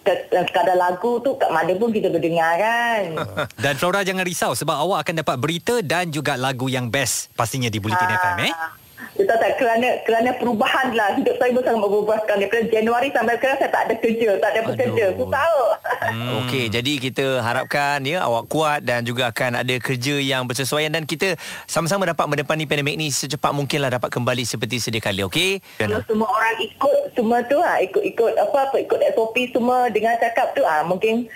sekadar 0.04 0.78
lagu 0.80 1.20
tu 1.22 1.36
kat 1.36 1.52
mana 1.52 1.74
pun 1.76 1.92
kita 1.92 2.10
berdengar 2.10 2.58
kan. 2.58 3.04
Dan 3.64 3.74
Flora 3.78 4.02
jangan 4.02 4.26
risau 4.26 4.52
sebab 4.56 4.76
awak 4.80 5.06
akan 5.08 5.16
dapat 5.22 5.36
berita 5.38 5.76
dan 5.84 6.10
juga 6.10 6.40
lagu 6.40 6.72
yang 6.72 6.88
best 6.90 7.30
pastinya 7.36 7.68
di 7.68 7.78
Bulletin 7.78 8.10
FM 8.10 8.38
eh. 8.48 8.54
Kita 9.20 9.36
tak 9.36 9.60
kerana 9.60 10.00
kerana 10.08 10.30
perubahan 10.40 10.96
lah 10.96 11.12
hidup 11.20 11.36
saya 11.36 11.52
pun 11.52 11.60
sangat 11.60 11.84
berubah 11.84 12.18
sekarang 12.24 12.40
daripada 12.48 12.64
Januari 12.72 13.08
sampai 13.12 13.36
sekarang 13.36 13.58
saya 13.60 13.72
tak 13.76 13.84
ada 13.84 13.94
kerja 14.00 14.30
tak 14.40 14.50
ada 14.56 14.62
bekerja 14.64 15.04
Aduh. 15.12 15.18
susah. 15.20 15.48
Hmm. 16.08 16.30
Okey, 16.48 16.66
jadi 16.72 16.92
kita 17.04 17.26
harapkan 17.44 18.00
ya 18.08 18.24
awak 18.24 18.48
kuat 18.48 18.80
dan 18.88 19.04
juga 19.04 19.28
akan 19.28 19.60
ada 19.60 19.76
kerja 19.84 20.16
yang 20.24 20.48
bersesuaian 20.48 20.88
dan 20.88 21.04
kita 21.04 21.36
sama-sama 21.68 22.08
dapat 22.08 22.26
mendepani 22.32 22.64
pandemik 22.64 22.96
ni 22.96 23.12
secepat 23.12 23.52
mungkinlah 23.52 23.92
dapat 23.92 24.08
kembali 24.08 24.48
seperti 24.48 24.80
sedia 24.80 25.04
kala, 25.04 25.28
okey? 25.28 25.60
kalau 25.76 26.00
semua 26.08 26.30
orang 26.32 26.56
ikut 26.64 27.00
semua 27.12 27.38
tu 27.44 27.58
ha, 27.60 27.84
ikut-ikut 27.84 28.34
apa 28.40 28.58
apa 28.72 28.78
ikut 28.80 29.00
SOP 29.18 29.36
semua 29.52 29.92
dengan 29.92 30.16
cakap 30.16 30.56
tu 30.56 30.64
ah 30.64 30.88
mungkin 30.88 31.28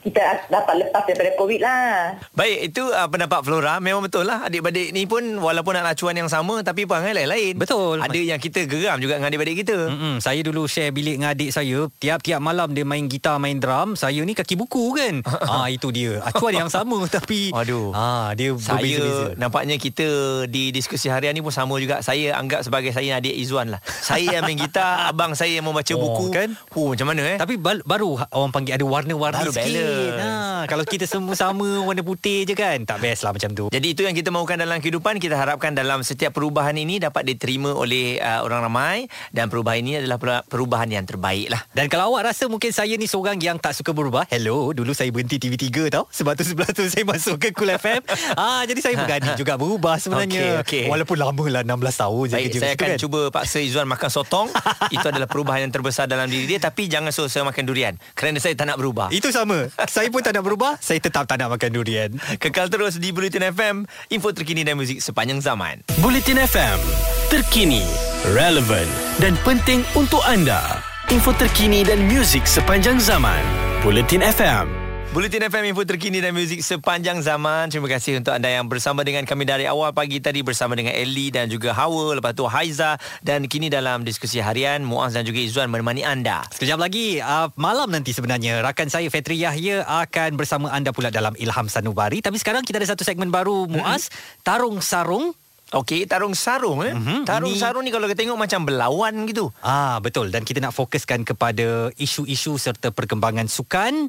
kita 0.00 0.20
dapat 0.46 0.74
lepas 0.80 1.02
daripada 1.04 1.30
COVID 1.34 1.60
lah. 1.60 2.16
Baik, 2.30 2.58
itu 2.68 2.82
uh, 2.84 3.06
pendapat 3.06 3.40
Flora. 3.40 3.76
Memang 3.78 4.00
betul 4.00 4.24
lah. 4.24 4.44
Adik-beradik 4.44 4.90
ni 4.90 5.04
pun 5.04 5.20
walaupun 5.36 5.72
nak 5.72 5.90
acuan 5.90 6.14
yang 6.14 6.26
sama 6.26 6.60
tapi 6.60 6.84
perangai 6.84 7.12
lain-lain. 7.14 7.54
Betul. 7.54 7.98
Ada 7.98 8.14
yang 8.16 8.38
kita 8.38 8.64
geram 8.64 8.98
juga 8.98 9.16
dengan 9.16 9.28
adik-beradik 9.28 9.58
kita. 9.60 9.78
Mm-mm, 9.88 10.14
saya 10.18 10.40
dulu 10.40 10.64
share 10.64 10.90
bilik 10.90 11.16
dengan 11.16 11.30
adik 11.30 11.50
saya 11.50 11.90
Tiap-tiap 11.94 12.38
malam 12.38 12.70
dia 12.70 12.82
main 12.82 13.04
gitar 13.04 13.36
Main 13.36 13.56
drum 13.56 13.94
Saya 13.94 14.20
ni 14.20 14.32
kaki 14.32 14.54
buku 14.54 14.92
kan 14.92 15.14
ah 15.50 15.66
Itu 15.66 15.88
dia 15.88 16.20
Acuan 16.20 16.54
yang 16.54 16.68
sama 16.68 16.98
Tapi 17.10 17.50
Aduh. 17.50 17.90
ah, 17.90 18.32
Dia 18.32 18.52
berbeza-beza 18.52 19.02
Saya 19.28 19.36
nampaknya 19.36 19.76
kita 19.76 20.06
di 20.44 20.70
diskusi 20.70 21.06
harian 21.06 21.30
ni 21.30 21.40
pun 21.40 21.50
sama 21.50 21.74
juga. 21.76 22.00
Saya 22.00 22.34
anggap 22.34 22.62
sebagai 22.62 22.90
saya 22.90 23.18
adik 23.18 23.34
Izzuan 23.34 23.68
lah. 23.68 23.80
Saya 23.84 24.34
yang 24.34 24.44
main 24.44 24.56
gitar, 24.56 25.02
abang 25.10 25.32
saya 25.32 25.52
yang 25.52 25.64
membaca 25.64 25.90
Oh, 25.90 26.00
buku. 26.00 26.24
kan? 26.30 26.48
Huh, 26.70 26.92
macam 26.92 27.06
mana 27.06 27.22
eh? 27.26 27.36
Tapi 27.36 27.56
bal- 27.56 27.82
baru 27.82 28.14
ha- 28.16 28.30
orang 28.30 28.50
panggil 28.50 28.74
ada 28.74 28.84
warna-warni 28.84 29.40
Baru 29.40 29.50
sikit. 29.50 29.66
balance. 29.66 29.97
Ha. 29.98 30.47
Ah, 30.58 30.66
kalau 30.66 30.82
kita 30.82 31.06
semua 31.06 31.32
sama 31.32 31.62
warna 31.80 32.02
putih 32.02 32.42
je 32.42 32.50
kan, 32.52 32.82
tak 32.82 32.98
best 32.98 33.22
lah 33.22 33.30
macam 33.30 33.54
tu. 33.54 33.64
Jadi 33.68 33.86
itu 33.88 34.02
yang 34.02 34.10
kita 34.10 34.28
mahukan 34.28 34.58
dalam 34.58 34.78
kehidupan 34.78 35.16
Kita 35.16 35.34
harapkan 35.34 35.70
dalam 35.70 36.02
setiap 36.02 36.32
perubahan 36.32 36.74
ini 36.74 36.98
Dapat 36.98 37.22
diterima 37.24 37.70
oleh 37.70 38.18
uh, 38.18 38.42
orang 38.42 38.64
ramai 38.64 38.96
Dan 39.28 39.46
perubahan 39.46 39.78
ini 39.78 39.92
adalah 39.96 40.18
per- 40.18 40.42
perubahan 40.44 40.88
yang 40.88 41.04
terbaik 41.04 41.46
lah 41.46 41.62
Dan 41.70 41.86
kalau 41.86 42.10
awak 42.10 42.26
rasa 42.26 42.50
mungkin 42.50 42.70
saya 42.70 42.90
ni 42.94 43.06
seorang 43.06 43.38
yang 43.38 43.54
tak 43.56 43.70
suka 43.72 43.92
berubah, 43.92 44.26
hello, 44.26 44.72
dulu 44.72 44.90
saya 44.90 45.08
berhenti 45.08 45.38
TV3 45.38 45.68
tau. 45.88 46.10
Sebab 46.10 46.34
tu 46.34 46.42
sebelah 46.42 46.70
tu 46.70 46.82
saya 46.84 47.04
masuk 47.04 47.38
ke 47.38 47.48
Cool 47.52 47.70
FM. 47.70 48.02
ah, 48.34 48.66
jadi 48.66 48.80
saya 48.80 48.94
berani 48.98 49.30
juga 49.34 49.54
berubah 49.54 49.94
sebenarnya. 49.96 50.58
Okey, 50.64 50.82
okey. 50.82 50.84
Walaupun 50.88 51.16
lama 51.16 51.44
lah 51.48 51.62
16 51.62 51.70
tahun 51.94 52.24
je 52.24 52.34
Baik, 52.34 52.44
kerja 52.48 52.58
saya 52.58 52.72
akan 52.74 52.88
kan. 52.88 52.98
cuba 52.98 53.20
paksa 53.30 53.58
Izzuan 53.58 53.86
makan 53.86 54.10
sotong 54.10 54.48
Itu 54.94 55.06
adalah 55.06 55.26
perubahan 55.26 55.60
yang 55.60 55.72
terbesar 55.72 56.04
dalam 56.04 56.26
diri 56.26 56.46
dia 56.46 56.58
Tapi 56.58 56.88
jangan 56.88 57.12
suruh 57.12 57.28
saya 57.28 57.44
makan 57.44 57.62
durian 57.62 57.94
Kerana 58.12 58.38
saya 58.38 58.54
tak 58.54 58.66
nak 58.66 58.76
berubah 58.76 59.10
Itu 59.10 59.28
sama. 59.28 59.68
saya 59.86 60.08
pun 60.08 60.20
tak 60.20 60.32
nak 60.32 60.47
berubah, 60.48 60.80
saya 60.80 60.96
tetap 60.96 61.28
tak 61.28 61.36
nak 61.44 61.60
makan 61.60 61.70
durian. 61.76 62.10
Kekal 62.40 62.72
terus 62.72 62.96
di 62.96 63.12
Bulletin 63.12 63.44
FM 63.52 63.84
Info 64.08 64.32
terkini 64.32 64.64
dan 64.64 64.80
muzik 64.80 65.04
sepanjang 65.04 65.44
zaman 65.44 65.84
Bulletin 66.00 66.40
FM, 66.40 66.80
terkini, 67.28 67.84
relevant 68.32 68.88
dan 69.20 69.36
penting 69.44 69.84
untuk 69.92 70.24
anda. 70.24 70.80
Info 71.12 71.36
terkini 71.36 71.84
dan 71.84 72.08
muzik 72.08 72.48
sepanjang 72.48 72.96
zaman. 72.96 73.40
Bulletin 73.84 74.24
FM. 74.24 74.87
Bulletin 75.18 75.50
FM 75.50 75.74
info 75.74 75.82
terkini 75.82 76.22
dan 76.22 76.30
muzik 76.30 76.62
sepanjang 76.62 77.18
zaman. 77.26 77.66
Terima 77.74 77.90
kasih 77.90 78.22
untuk 78.22 78.38
anda 78.38 78.54
yang 78.54 78.70
bersama 78.70 79.02
dengan 79.02 79.26
kami 79.26 79.42
dari 79.42 79.66
awal 79.66 79.90
pagi 79.90 80.22
tadi 80.22 80.46
bersama 80.46 80.78
dengan 80.78 80.94
Ellie 80.94 81.34
dan 81.34 81.50
juga 81.50 81.74
Hawa, 81.74 82.14
lepas 82.14 82.38
tu 82.38 82.46
Haiza 82.46 82.94
dan 83.26 83.50
kini 83.50 83.66
dalam 83.66 84.06
diskusi 84.06 84.38
harian 84.38 84.86
Muaz 84.86 85.18
dan 85.18 85.26
juga 85.26 85.42
Izzuan 85.42 85.74
menemani 85.74 86.06
anda. 86.06 86.46
Sekejap 86.54 86.78
lagi 86.78 87.18
uh, 87.18 87.50
malam 87.58 87.90
nanti 87.90 88.14
sebenarnya 88.14 88.62
rakan 88.62 88.94
saya 88.94 89.10
Fetri 89.10 89.42
Yahya 89.42 89.82
akan 90.06 90.38
bersama 90.38 90.70
anda 90.70 90.94
pula 90.94 91.10
dalam 91.10 91.34
Ilham 91.34 91.66
Sanubari. 91.66 92.22
Tapi 92.22 92.38
sekarang 92.38 92.62
kita 92.62 92.78
ada 92.78 92.86
satu 92.86 93.02
segmen 93.02 93.34
baru 93.34 93.66
Muaz, 93.66 94.14
Tarung 94.46 94.78
Sarung. 94.78 95.34
Okey, 95.68 96.08
tarung 96.08 96.32
sarung 96.32 96.80
eh. 96.80 96.96
Mhm, 96.96 97.28
Tarung 97.28 97.52
ini- 97.52 97.60
sarung 97.60 97.84
ni 97.84 97.92
kalau 97.92 98.08
kita 98.08 98.24
tengok 98.24 98.40
macam 98.40 98.64
berlawan 98.64 99.12
gitu. 99.28 99.52
Ah 99.60 100.00
betul 100.00 100.32
dan 100.32 100.40
kita 100.40 100.64
nak 100.64 100.72
fokuskan 100.72 101.28
kepada 101.28 101.92
isu-isu 102.00 102.56
serta 102.56 102.88
perkembangan 102.88 103.52
sukan. 103.52 104.08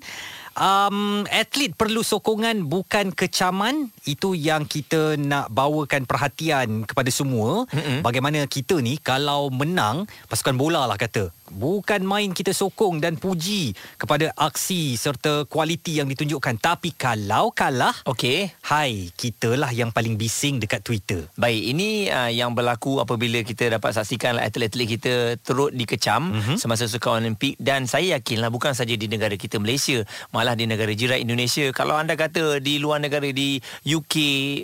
Um, 0.60 1.24
atlet 1.32 1.72
perlu 1.72 2.04
sokongan 2.04 2.68
bukan 2.68 3.16
kecaman. 3.16 3.96
Itu 4.04 4.36
yang 4.36 4.68
kita 4.68 5.16
nak 5.16 5.48
bawakan 5.56 6.04
perhatian 6.04 6.84
kepada 6.84 7.08
semua. 7.10 7.63
Mm-hmm. 7.72 8.00
bagaimana 8.04 8.39
kita 8.50 8.82
ni 8.84 9.00
kalau 9.00 9.48
menang 9.54 10.04
pasukan 10.28 10.56
bola 10.60 10.84
lah 10.84 11.00
kata 11.00 11.32
bukan 11.53 12.06
main 12.06 12.32
kita 12.34 12.53
sokong 12.53 13.01
dan 13.01 13.18
puji 13.18 13.74
kepada 13.98 14.32
aksi 14.38 14.94
serta 14.96 15.50
kualiti 15.50 15.98
yang 15.98 16.08
ditunjukkan 16.10 16.62
tapi 16.62 16.94
kalau 16.94 17.50
kalah 17.53 17.94
Okey. 18.06 18.53
hai 18.70 19.10
kita 19.18 19.58
lah 19.58 19.74
yang 19.74 19.89
paling 19.89 20.15
bising 20.15 20.62
dekat 20.62 20.86
Twitter 20.86 21.25
Baik, 21.36 21.62
ini 21.74 22.10
uh, 22.10 22.29
yang 22.29 22.53
berlaku 22.53 23.01
apabila 23.01 23.41
kita 23.41 23.70
dapat 23.72 23.96
saksikan 23.98 24.38
lah 24.38 24.46
atlet-atlet 24.46 24.88
kita 25.00 25.13
turut 25.41 25.74
dikecam 25.74 26.34
mm-hmm. 26.34 26.58
semasa 26.58 26.86
Sukan 26.89 27.22
Olimpik 27.22 27.56
dan 27.62 27.86
saya 27.86 28.18
yakinlah 28.18 28.50
bukan 28.50 28.74
saja 28.74 28.94
di 28.98 29.06
negara 29.06 29.38
kita 29.38 29.62
Malaysia, 29.62 30.01
malah 30.34 30.58
di 30.58 30.65
negara 30.65 30.89
jiran 30.91 31.22
Indonesia. 31.22 31.70
Kalau 31.72 31.96
anda 31.96 32.18
kata 32.18 32.60
di 32.60 32.82
luar 32.82 33.00
negara 33.00 33.29
di 33.29 33.62
UK 33.86 34.15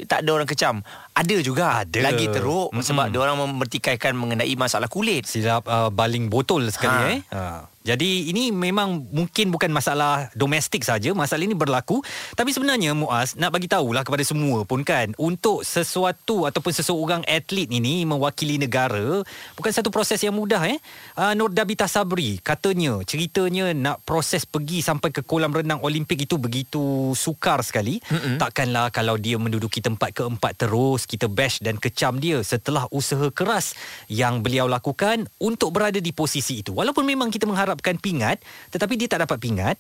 tak 0.10 0.26
ada 0.26 0.30
orang 0.36 0.50
kecam, 0.50 0.82
ada 1.16 1.36
juga. 1.40 1.66
Ada. 1.88 2.00
Lagi 2.04 2.28
teruk 2.28 2.76
mm-hmm. 2.76 2.84
sebab 2.84 3.06
dia 3.08 3.20
orang 3.24 3.38
mempertikaikan 3.40 4.14
mengenai 4.14 4.52
masalah 4.60 4.92
kulit. 4.92 5.24
silap 5.26 5.66
uh, 5.72 5.88
baling 5.88 6.28
botol 6.28 6.68
sekali 6.68 7.00
ha. 7.00 7.16
eh. 7.16 7.22
Ha. 7.32 7.75
Jadi 7.86 8.34
ini 8.34 8.50
memang 8.50 9.06
mungkin 9.14 9.54
bukan 9.54 9.70
masalah 9.70 10.34
domestik 10.34 10.82
saja, 10.82 11.14
masalah 11.14 11.46
ini 11.46 11.54
berlaku. 11.54 12.02
Tapi 12.34 12.50
sebenarnya 12.50 12.98
Muaz 12.98 13.38
nak 13.38 13.54
bagi 13.54 13.70
tahulah 13.70 14.02
kepada 14.02 14.26
semua 14.26 14.66
pun 14.66 14.82
kan, 14.82 15.14
untuk 15.22 15.62
sesuatu 15.62 16.50
ataupun 16.50 16.74
seseorang 16.74 17.22
atlet 17.30 17.70
ini 17.70 18.02
mewakili 18.10 18.58
negara 18.58 19.22
bukan 19.54 19.72
satu 19.72 19.94
proses 19.94 20.18
yang 20.26 20.34
mudah 20.34 20.66
eh. 20.66 20.82
Uh, 21.14 21.38
Nur 21.38 21.54
Dabita 21.54 21.86
Sabri 21.86 22.42
katanya 22.42 23.06
ceritanya 23.06 23.70
nak 23.72 24.02
proses 24.02 24.50
pergi 24.50 24.82
sampai 24.82 25.14
ke 25.14 25.22
kolam 25.22 25.54
renang 25.54 25.78
Olimpik 25.86 26.26
itu 26.26 26.42
begitu 26.42 27.14
sukar 27.14 27.62
sekali. 27.62 28.02
Mm-hmm. 28.02 28.42
Takkanlah 28.42 28.90
kalau 28.90 29.22
dia 29.22 29.38
menduduki 29.38 29.80
tempat 29.86 30.10
keempat 30.18 30.58
terus 30.58 31.06
kita 31.06 31.30
bash 31.30 31.62
dan 31.62 31.78
kecam 31.78 32.18
dia 32.18 32.42
setelah 32.42 32.90
usaha 32.90 33.30
keras 33.30 33.78
yang 34.10 34.42
beliau 34.42 34.66
lakukan 34.66 35.30
untuk 35.38 35.70
berada 35.70 36.02
di 36.02 36.10
posisi 36.10 36.66
itu. 36.66 36.74
Walaupun 36.74 37.06
memang 37.06 37.30
kita 37.30 37.46
mengharapkan 37.76 38.00
pingat 38.00 38.40
tetapi 38.72 38.96
dia 38.96 39.12
tak 39.12 39.28
dapat 39.28 39.38
pingat, 39.44 39.76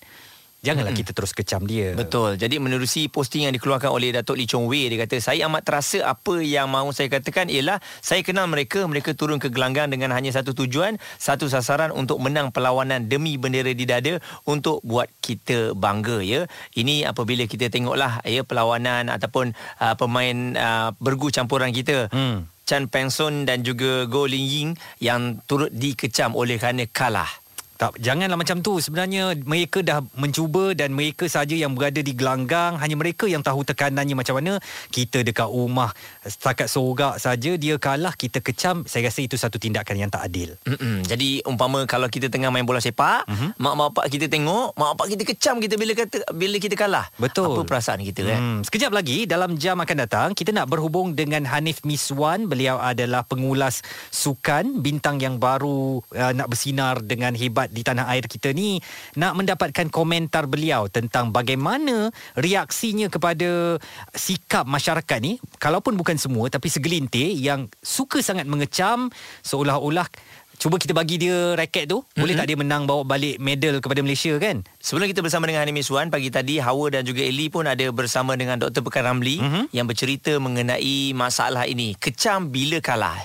janganlah 0.65 0.91
mm-hmm. 0.91 1.07
kita 1.07 1.15
terus 1.15 1.31
kecam 1.31 1.61
dia. 1.63 1.93
Betul. 1.93 2.41
Jadi 2.41 2.57
menerusi 2.57 3.05
posting 3.07 3.45
yang 3.45 3.53
dikeluarkan 3.53 3.93
oleh 3.93 4.11
Datuk 4.11 4.35
Lee 4.35 4.49
Chong 4.49 4.65
Wei 4.65 4.89
dia 4.89 5.05
kata 5.05 5.21
saya 5.21 5.45
amat 5.45 5.61
terasa 5.61 6.01
apa 6.03 6.41
yang 6.41 6.67
mahu 6.67 6.89
saya 6.91 7.07
katakan 7.07 7.47
ialah 7.53 7.77
saya 8.01 8.25
kenal 8.25 8.49
mereka 8.49 8.83
mereka 8.89 9.13
turun 9.13 9.37
ke 9.37 9.53
gelanggang 9.53 9.87
dengan 9.93 10.11
hanya 10.11 10.33
satu 10.33 10.57
tujuan 10.57 10.97
satu 11.21 11.47
sasaran 11.47 11.93
untuk 11.93 12.17
menang 12.17 12.49
perlawanan 12.49 13.05
demi 13.05 13.37
bendera 13.37 13.71
di 13.71 13.85
dada 13.85 14.17
untuk 14.43 14.81
buat 14.81 15.07
kita 15.21 15.77
bangga 15.77 16.19
ya. 16.25 16.49
Ini 16.73 17.07
apabila 17.07 17.45
kita 17.45 17.69
tengoklah 17.69 18.25
ya 18.25 18.41
perlawanan 18.41 19.13
ataupun 19.13 19.53
uh, 19.79 19.95
pemain 19.95 20.35
uh, 20.57 20.89
bergu 20.97 21.29
campuran 21.29 21.71
kita. 21.71 22.09
Hmm. 22.09 22.49
Chan 22.65 22.89
Peng 22.89 23.13
Son 23.13 23.45
dan 23.45 23.61
juga 23.61 24.09
Go 24.09 24.25
Ling 24.25 24.49
Ying 24.49 24.71
yang 24.97 25.37
turut 25.45 25.69
dikecam 25.69 26.33
oleh 26.33 26.57
kerana 26.57 26.89
kalah. 26.89 27.44
Tak, 27.75 27.99
janganlah 27.99 28.39
macam 28.39 28.63
tu. 28.63 28.79
Sebenarnya 28.79 29.35
mereka 29.35 29.83
dah 29.83 29.99
mencuba 30.15 30.71
dan 30.71 30.95
mereka 30.95 31.27
saja 31.27 31.51
yang 31.51 31.75
berada 31.75 31.99
di 31.99 32.15
gelanggang. 32.15 32.79
Hanya 32.79 32.95
mereka 32.95 33.27
yang 33.27 33.43
tahu 33.43 33.67
tekanannya 33.67 34.15
macam 34.15 34.39
mana. 34.39 34.63
Kita 34.89 35.21
dekat 35.21 35.51
rumah 35.51 35.91
setakat 36.23 36.71
sorak 36.71 37.19
saja 37.19 37.59
dia 37.59 37.75
kalah, 37.75 38.15
kita 38.15 38.39
kecam. 38.39 38.87
Saya 38.87 39.11
rasa 39.11 39.19
itu 39.21 39.35
satu 39.35 39.59
tindakan 39.59 39.95
yang 39.99 40.07
tak 40.07 40.23
adil. 40.23 40.55
Mm-mm. 40.63 41.03
Jadi 41.03 41.43
umpama 41.43 41.83
kalau 41.83 42.07
kita 42.07 42.31
tengah 42.31 42.47
main 42.47 42.63
bola 42.63 42.79
sepak, 42.79 43.27
Mhm. 43.27 43.33
mm-hmm. 43.35 43.49
mak 43.59 43.75
bapak 43.75 44.05
kita 44.07 44.25
tengok, 44.31 44.67
mak 44.79 44.87
bapak 44.95 45.07
kita 45.11 45.23
kecam 45.27 45.55
kita 45.59 45.75
bila 45.75 45.91
kata 45.93 46.17
bila 46.31 46.55
kita 46.57 46.75
kalah. 46.79 47.05
Betul. 47.19 47.59
Apa 47.59 47.61
perasaan 47.67 48.01
kita 48.01 48.23
kan? 48.23 48.39
Hmm, 48.39 48.59
sekejap 48.63 48.91
lagi 48.95 49.27
dalam 49.27 49.59
jam 49.59 49.77
akan 49.77 49.97
datang 49.99 50.27
kita 50.31 50.55
nak 50.55 50.71
berhubung 50.71 51.11
dengan 51.13 51.43
Hanif 51.43 51.83
Miswan. 51.83 52.47
Beliau 52.47 52.79
adalah 52.79 53.27
pengulas 53.27 53.83
sukan 54.09 54.79
bintang 54.79 55.19
yang 55.19 55.37
baru 55.37 55.99
uh, 56.01 56.31
nak 56.31 56.47
bersinar 56.47 57.03
dengan 57.03 57.35
hebat 57.35 57.64
di 57.69 57.81
tanah 57.81 58.09
air 58.11 58.25
kita 58.25 58.51
ni. 58.51 58.77
Nak 59.15 59.33
mendapatkan 59.37 59.87
komentar 59.89 60.45
beliau 60.45 60.89
tentang 60.89 61.29
bagaimana 61.29 62.09
reaksinya 62.35 63.07
kepada 63.07 63.77
sikap 64.11 64.65
masyarakat 64.65 65.19
ni. 65.21 65.37
Kalaupun 65.57 65.95
bukan 65.95 66.17
semua 66.17 66.47
tapi 66.49 66.67
segelintir 66.67 67.35
yang 67.37 67.69
suka 67.79 68.21
sangat 68.21 68.45
mengecam 68.45 69.09
seolah-olah 69.41 70.07
Cuba 70.55 70.79
kita 70.79 70.95
bagi 70.95 71.19
dia 71.19 71.51
raket 71.59 71.91
tu 71.91 71.99
Boleh 72.15 72.31
tak 72.31 72.47
dia 72.47 72.55
menang 72.55 72.87
Bawa 72.87 73.03
balik 73.03 73.43
medal 73.43 73.83
kepada 73.83 73.99
Malaysia 73.99 74.31
kan 74.39 74.63
Sebelum 74.79 75.11
kita 75.11 75.19
bersama 75.19 75.51
dengan 75.51 75.67
Hanim 75.67 75.83
Iswan 75.83 76.07
pagi 76.07 76.31
tadi 76.31 76.63
Hawa 76.63 76.95
dan 76.95 77.03
juga 77.03 77.27
Eli 77.27 77.51
pun 77.51 77.67
ada 77.67 77.83
bersama 77.91 78.39
dengan 78.39 78.55
Dr. 78.55 78.79
Pekan 78.79 79.03
Ramli 79.03 79.35
Mhm. 79.35 79.43
mm-hmm. 79.43 79.65
yang 79.75 79.83
bercerita 79.83 80.31
mengenai 80.39 81.11
masalah 81.11 81.67
ini. 81.67 81.91
Kecam 81.99 82.55
bila 82.55 82.79
kalah. 82.79 83.19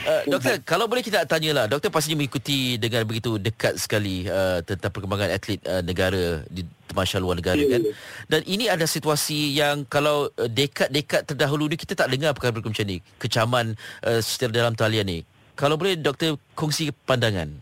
Uh, 0.00 0.22
doktor, 0.32 0.56
kalau 0.64 0.88
boleh 0.88 1.04
kita 1.04 1.28
tanyalah, 1.28 1.68
doktor 1.68 1.92
pastinya 1.92 2.24
mengikuti 2.24 2.80
dengan 2.80 3.04
begitu 3.04 3.36
dekat 3.36 3.76
sekali 3.76 4.24
uh, 4.24 4.64
tentang 4.64 4.88
perkembangan 4.88 5.28
atlet 5.28 5.60
uh, 5.68 5.84
negara 5.84 6.40
di 6.48 6.64
temasya 6.88 7.20
luar 7.20 7.36
negara 7.36 7.60
kan. 7.60 7.84
Dan 8.24 8.40
ini 8.48 8.64
ada 8.72 8.88
situasi 8.88 9.52
yang 9.52 9.84
kalau 9.84 10.32
uh, 10.40 10.48
dekad-dekad 10.48 11.28
terdahulu 11.28 11.68
ni 11.68 11.76
kita 11.76 11.92
tak 11.92 12.08
dengar 12.08 12.32
perkara-perkara 12.32 12.72
macam 12.72 12.88
ni, 12.88 13.04
kecaman 13.20 13.66
uh, 14.08 14.20
secara 14.24 14.50
dalam 14.64 14.72
talian 14.72 15.04
ni. 15.04 15.20
Kalau 15.52 15.76
boleh 15.76 16.00
doktor 16.00 16.40
kongsi 16.56 16.88
pandangan. 17.04 17.52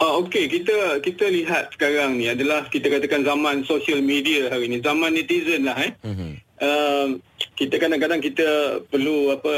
Ah, 0.00 0.16
Okey, 0.16 0.48
kita 0.48 1.02
kita 1.04 1.28
lihat 1.28 1.76
sekarang 1.76 2.16
ni 2.16 2.30
adalah 2.30 2.64
kita 2.72 2.88
katakan 2.88 3.20
zaman 3.20 3.68
social 3.68 4.00
media 4.00 4.48
hari 4.48 4.70
ni, 4.70 4.78
zaman 4.80 5.12
netizen 5.12 5.66
lah 5.68 5.76
eh. 5.76 5.92
Mm-hmm. 6.06 6.32
Uh, 6.60 7.08
kita 7.58 7.76
kadang-kadang 7.76 8.24
kita 8.24 8.80
perlu 8.88 9.34
apa 9.34 9.54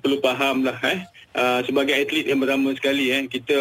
perlu 0.00 0.18
faham 0.18 0.66
lah 0.66 0.74
eh. 0.88 1.06
Uh, 1.30 1.62
sebagai 1.62 1.94
atlet 1.94 2.26
yang 2.26 2.42
pertama 2.42 2.74
sekali 2.74 3.14
eh 3.14 3.22
kita 3.30 3.54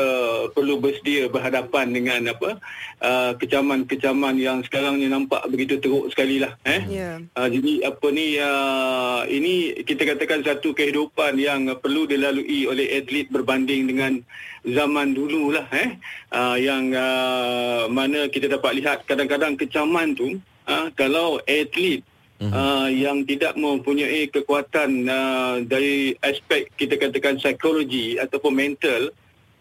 perlu 0.58 0.82
bersedia 0.82 1.30
berhadapan 1.30 1.94
dengan 1.94 2.34
apa 2.34 2.58
uh, 2.98 3.38
kecaman-kecaman 3.38 4.42
yang 4.42 4.66
sekarang 4.66 4.98
ni 4.98 5.06
nampak 5.06 5.46
begitu 5.54 5.78
teruk 5.78 6.10
sekali 6.10 6.42
lah 6.42 6.58
eh. 6.66 6.82
Ya. 6.90 7.22
Uh, 7.38 7.46
jadi 7.46 7.94
apa 7.94 8.08
ni 8.10 8.42
uh, 8.42 9.22
ini 9.30 9.86
kita 9.86 10.02
katakan 10.02 10.42
satu 10.42 10.74
kehidupan 10.74 11.38
yang 11.38 11.70
perlu 11.78 12.10
dilalui 12.10 12.66
oleh 12.66 12.90
atlet 13.06 13.30
berbanding 13.30 13.86
dengan 13.86 14.18
zaman 14.66 15.14
dulu 15.14 15.54
lah 15.54 15.70
eh 15.70 15.94
uh, 16.34 16.58
yang 16.58 16.90
uh, 16.98 17.86
mana 17.86 18.34
kita 18.34 18.50
dapat 18.50 18.82
lihat 18.82 19.06
kadang-kadang 19.06 19.54
kecaman 19.54 20.18
tu 20.18 20.42
uh, 20.66 20.90
kalau 20.98 21.38
atlet 21.46 22.02
Uh, 22.40 22.88
yang 22.88 23.28
tidak 23.28 23.52
mempunyai 23.60 24.32
kekuatan 24.32 25.04
uh, 25.12 25.60
dari 25.60 26.16
aspek 26.24 26.72
kita 26.80 26.96
katakan 26.96 27.36
psikologi 27.36 28.16
ataupun 28.16 28.56
mental 28.56 29.12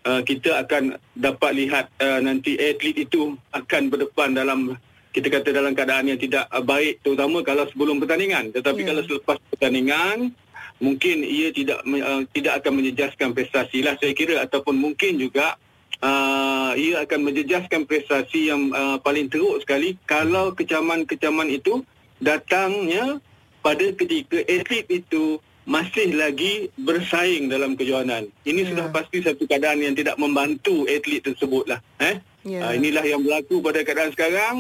uh, 0.06 0.22
kita 0.22 0.62
akan 0.62 0.94
dapat 1.18 1.58
lihat 1.58 1.90
uh, 1.98 2.22
nanti 2.22 2.54
atlet 2.54 3.02
itu 3.02 3.34
akan 3.50 3.90
berdepan 3.90 4.30
dalam 4.30 4.78
kita 5.10 5.26
kata 5.26 5.50
dalam 5.50 5.74
keadaan 5.74 6.06
yang 6.06 6.22
tidak 6.22 6.46
uh, 6.54 6.62
baik 6.62 7.02
terutama 7.02 7.42
kalau 7.42 7.66
sebelum 7.66 7.98
pertandingan. 7.98 8.54
Tetapi 8.54 8.86
Ya. 8.86 8.94
kalau 8.94 9.02
selepas 9.10 9.36
pertandingan 9.50 10.30
mungkin 10.78 11.26
ia 11.26 11.50
tidak 11.50 11.82
uh, 11.82 12.22
tidak 12.30 12.62
akan 12.62 12.72
menjejaskan 12.78 13.34
prestasi 13.34 13.82
lah 13.82 13.98
saya 13.98 14.14
kira. 14.14 14.38
Ataupun 14.46 14.78
mungkin 14.78 15.18
juga 15.18 15.58
uh, 15.98 16.78
ia 16.78 17.02
akan 17.02 17.26
menjejaskan 17.26 17.90
prestasi 17.90 18.54
yang 18.54 18.70
uh, 18.70 19.02
paling 19.02 19.26
teruk 19.26 19.58
sekali 19.66 19.98
kalau 20.06 20.54
kecaman-kecaman 20.54 21.50
itu 21.50 21.82
datangnya 22.18 23.18
pada 23.60 23.86
ketika 23.92 24.38
atlet 24.46 24.86
itu 24.88 25.38
masih 25.68 26.16
lagi 26.16 26.72
bersaing 26.80 27.52
dalam 27.52 27.76
kejohanan. 27.76 28.24
Ini 28.42 28.64
Ya. 28.64 28.68
sudah 28.72 28.86
pasti 28.88 29.20
satu 29.20 29.44
keadaan 29.44 29.84
yang 29.84 29.92
tidak 29.92 30.16
membantu 30.16 30.88
atlet 30.88 31.20
tersebut 31.20 31.68
lah. 31.68 31.80
Eh? 32.00 32.16
Ya. 32.48 32.64
Uh, 32.64 32.72
inilah 32.72 33.04
yang 33.04 33.20
berlaku 33.20 33.60
pada 33.60 33.84
keadaan 33.84 34.12
sekarang. 34.12 34.56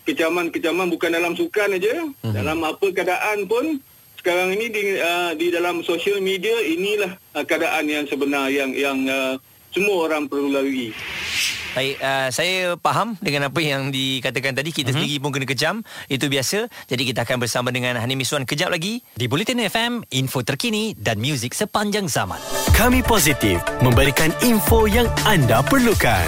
Kecaman-kecaman 0.00 0.88
bukan 0.88 1.12
dalam 1.12 1.36
sukan 1.36 1.76
aja, 1.76 2.08
Mhm. 2.24 2.32
dalam 2.32 2.58
apa 2.64 2.86
keadaan 2.88 3.44
pun 3.44 3.78
sekarang 4.16 4.52
ini 4.52 4.66
di 4.68 4.82
uh, 4.96 5.32
di 5.32 5.48
dalam 5.48 5.80
social 5.80 6.20
media 6.20 6.52
inilah 6.60 7.16
uh, 7.36 7.44
keadaan 7.44 7.84
yang 7.84 8.04
sebenar 8.04 8.48
yang 8.48 8.72
yang 8.72 8.96
uh, 9.08 9.36
semua 9.70 10.10
orang 10.10 10.26
perlu 10.26 10.50
lalui. 10.50 10.90
Baik, 11.70 12.02
uh, 12.02 12.28
saya 12.34 12.74
faham 12.82 13.14
dengan 13.22 13.46
apa 13.46 13.62
yang 13.62 13.94
dikatakan 13.94 14.58
tadi. 14.58 14.74
Kita 14.74 14.90
mm-hmm. 14.90 14.94
sendiri 14.98 15.22
pun 15.22 15.30
kena 15.30 15.46
kejam. 15.46 15.74
Itu 16.10 16.26
biasa. 16.26 16.66
Jadi 16.90 17.02
kita 17.14 17.22
akan 17.22 17.38
bersama 17.38 17.70
dengan 17.70 17.94
Hanim 18.02 18.18
Miswan 18.18 18.42
kejap 18.42 18.74
lagi. 18.74 19.06
Di 19.14 19.30
Bulletin 19.30 19.62
FM, 19.62 20.02
info 20.10 20.42
terkini 20.42 20.98
dan 20.98 21.22
muzik 21.22 21.54
sepanjang 21.54 22.10
zaman. 22.10 22.42
Kami 22.74 23.06
positif 23.06 23.62
memberikan 23.86 24.34
info 24.42 24.90
yang 24.90 25.06
anda 25.22 25.62
perlukan. 25.62 26.26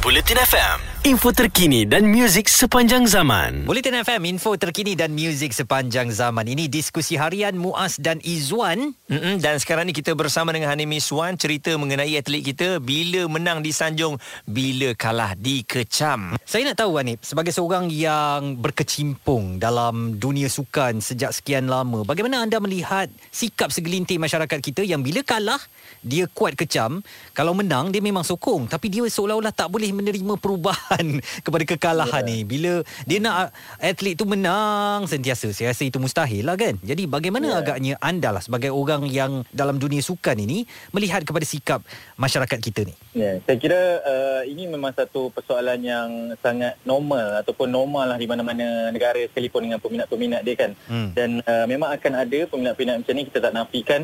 Bulletin 0.00 0.40
FM, 0.40 0.78
info 1.06 1.30
terkini 1.30 1.86
dan 1.86 2.10
muzik 2.10 2.50
sepanjang 2.50 3.06
zaman. 3.06 3.62
Bulletin 3.62 4.02
FM, 4.02 4.34
info 4.34 4.58
terkini 4.58 4.98
dan 4.98 5.14
muzik 5.14 5.54
sepanjang 5.54 6.10
zaman. 6.10 6.42
Ini 6.42 6.66
diskusi 6.66 7.14
harian 7.14 7.54
Muaz 7.54 8.02
dan 8.02 8.18
Izwan. 8.26 8.98
Mm-mm, 9.06 9.38
dan 9.38 9.62
sekarang 9.62 9.86
ni 9.86 9.94
kita 9.94 10.18
bersama 10.18 10.50
dengan 10.50 10.74
Hanim 10.74 10.90
Miswan 10.90 11.38
cerita 11.38 11.70
mengenai 11.78 12.18
atlet 12.18 12.42
kita 12.42 12.82
bila 12.82 13.30
menang 13.30 13.62
di 13.62 13.70
Sanjung, 13.70 14.18
bila 14.42 14.90
kalah 14.98 15.38
di 15.38 15.62
Kecam. 15.62 16.34
Saya 16.42 16.66
nak 16.66 16.82
tahu 16.82 16.98
Hanif, 16.98 17.22
sebagai 17.22 17.54
seorang 17.54 17.86
yang 17.94 18.58
berkecimpung 18.58 19.62
dalam 19.62 20.18
dunia 20.18 20.50
sukan 20.50 20.98
sejak 20.98 21.30
sekian 21.30 21.70
lama, 21.70 22.02
bagaimana 22.02 22.42
anda 22.42 22.58
melihat 22.58 23.06
sikap 23.30 23.70
segelintir 23.70 24.18
masyarakat 24.18 24.58
kita 24.58 24.82
yang 24.82 25.06
bila 25.06 25.22
kalah, 25.22 25.62
dia 26.02 26.26
kuat 26.26 26.58
kecam, 26.58 27.06
kalau 27.38 27.54
menang 27.54 27.94
dia 27.94 28.02
memang 28.02 28.26
sokong, 28.26 28.66
tapi 28.66 28.90
dia 28.90 29.06
seolah-olah 29.06 29.54
tak 29.54 29.70
boleh 29.70 29.94
menerima 29.94 30.34
perubahan 30.40 30.87
kepada 31.46 31.64
kekalahan 31.64 32.22
yeah. 32.24 32.30
ni. 32.30 32.38
Bila 32.46 32.72
dia 33.04 33.18
nak 33.20 33.52
atlet 33.78 34.14
tu 34.16 34.24
menang 34.24 35.04
sentiasa, 35.04 35.52
saya 35.52 35.72
rasa 35.72 35.84
itu 35.84 36.00
mustahil 36.00 36.44
lah 36.44 36.56
kan. 36.56 36.76
Jadi 36.80 37.04
bagaimana 37.04 37.46
yeah. 37.48 37.60
agaknya 37.60 37.94
anda 38.00 38.32
lah 38.32 38.42
sebagai 38.42 38.72
orang 38.72 39.06
yang 39.08 39.44
dalam 39.52 39.76
dunia 39.76 40.00
sukan 40.00 40.36
ini 40.38 40.64
melihat 40.92 41.24
kepada 41.24 41.44
sikap 41.44 41.80
masyarakat 42.16 42.58
kita 42.58 42.86
ni? 42.88 42.94
Ya, 43.16 43.40
saya 43.44 43.56
kira 43.58 43.80
uh, 44.02 44.42
ini 44.46 44.70
memang 44.70 44.94
satu 44.94 45.30
persoalan 45.34 45.80
yang 45.82 46.08
sangat 46.40 46.78
normal 46.86 47.42
ataupun 47.42 47.68
normal 47.68 48.14
lah 48.14 48.18
di 48.18 48.26
mana-mana 48.30 48.90
negara 48.94 49.20
sekalipun 49.30 49.66
dengan 49.68 49.80
peminat-peminat 49.82 50.40
dia 50.46 50.54
kan. 50.56 50.70
Hmm. 50.86 51.10
Dan 51.12 51.42
uh, 51.42 51.66
memang 51.66 51.92
akan 51.94 52.12
ada 52.14 52.38
peminat-peminat 52.48 53.02
macam 53.02 53.14
ni 53.14 53.24
kita 53.26 53.38
tak 53.42 53.54
nafikan 53.54 54.02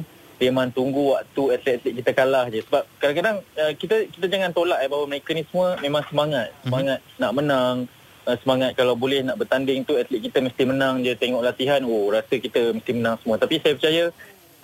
memang 0.50 0.72
tunggu 0.72 1.16
waktu 1.16 1.42
atlet-atlet 1.56 1.94
kita 2.02 2.10
kalah 2.12 2.48
je. 2.50 2.60
Sebab 2.66 2.82
kadang-kadang 3.00 3.36
uh, 3.56 3.72
kita 3.76 4.08
kita 4.10 4.26
jangan 4.28 4.50
tolak 4.50 4.80
eh 4.82 4.88
bahawa 4.88 5.06
mereka 5.08 5.30
ni 5.32 5.46
semua 5.48 5.78
memang 5.80 6.02
semangat. 6.08 6.48
Semangat 6.64 6.98
mm-hmm. 7.00 7.20
nak 7.20 7.32
menang 7.32 7.76
uh, 8.26 8.36
semangat 8.40 8.70
kalau 8.76 8.94
boleh 8.94 9.20
nak 9.22 9.36
bertanding 9.40 9.84
tu 9.84 9.96
atlet 9.96 10.20
kita 10.22 10.40
mesti 10.40 10.62
menang. 10.64 11.04
Je 11.04 11.12
tengok 11.16 11.42
latihan 11.42 11.80
oh 11.84 12.10
rasa 12.12 12.34
kita 12.36 12.72
mesti 12.74 12.92
menang 12.96 13.16
semua. 13.20 13.36
Tapi 13.36 13.60
saya 13.60 13.72
percaya 13.76 14.04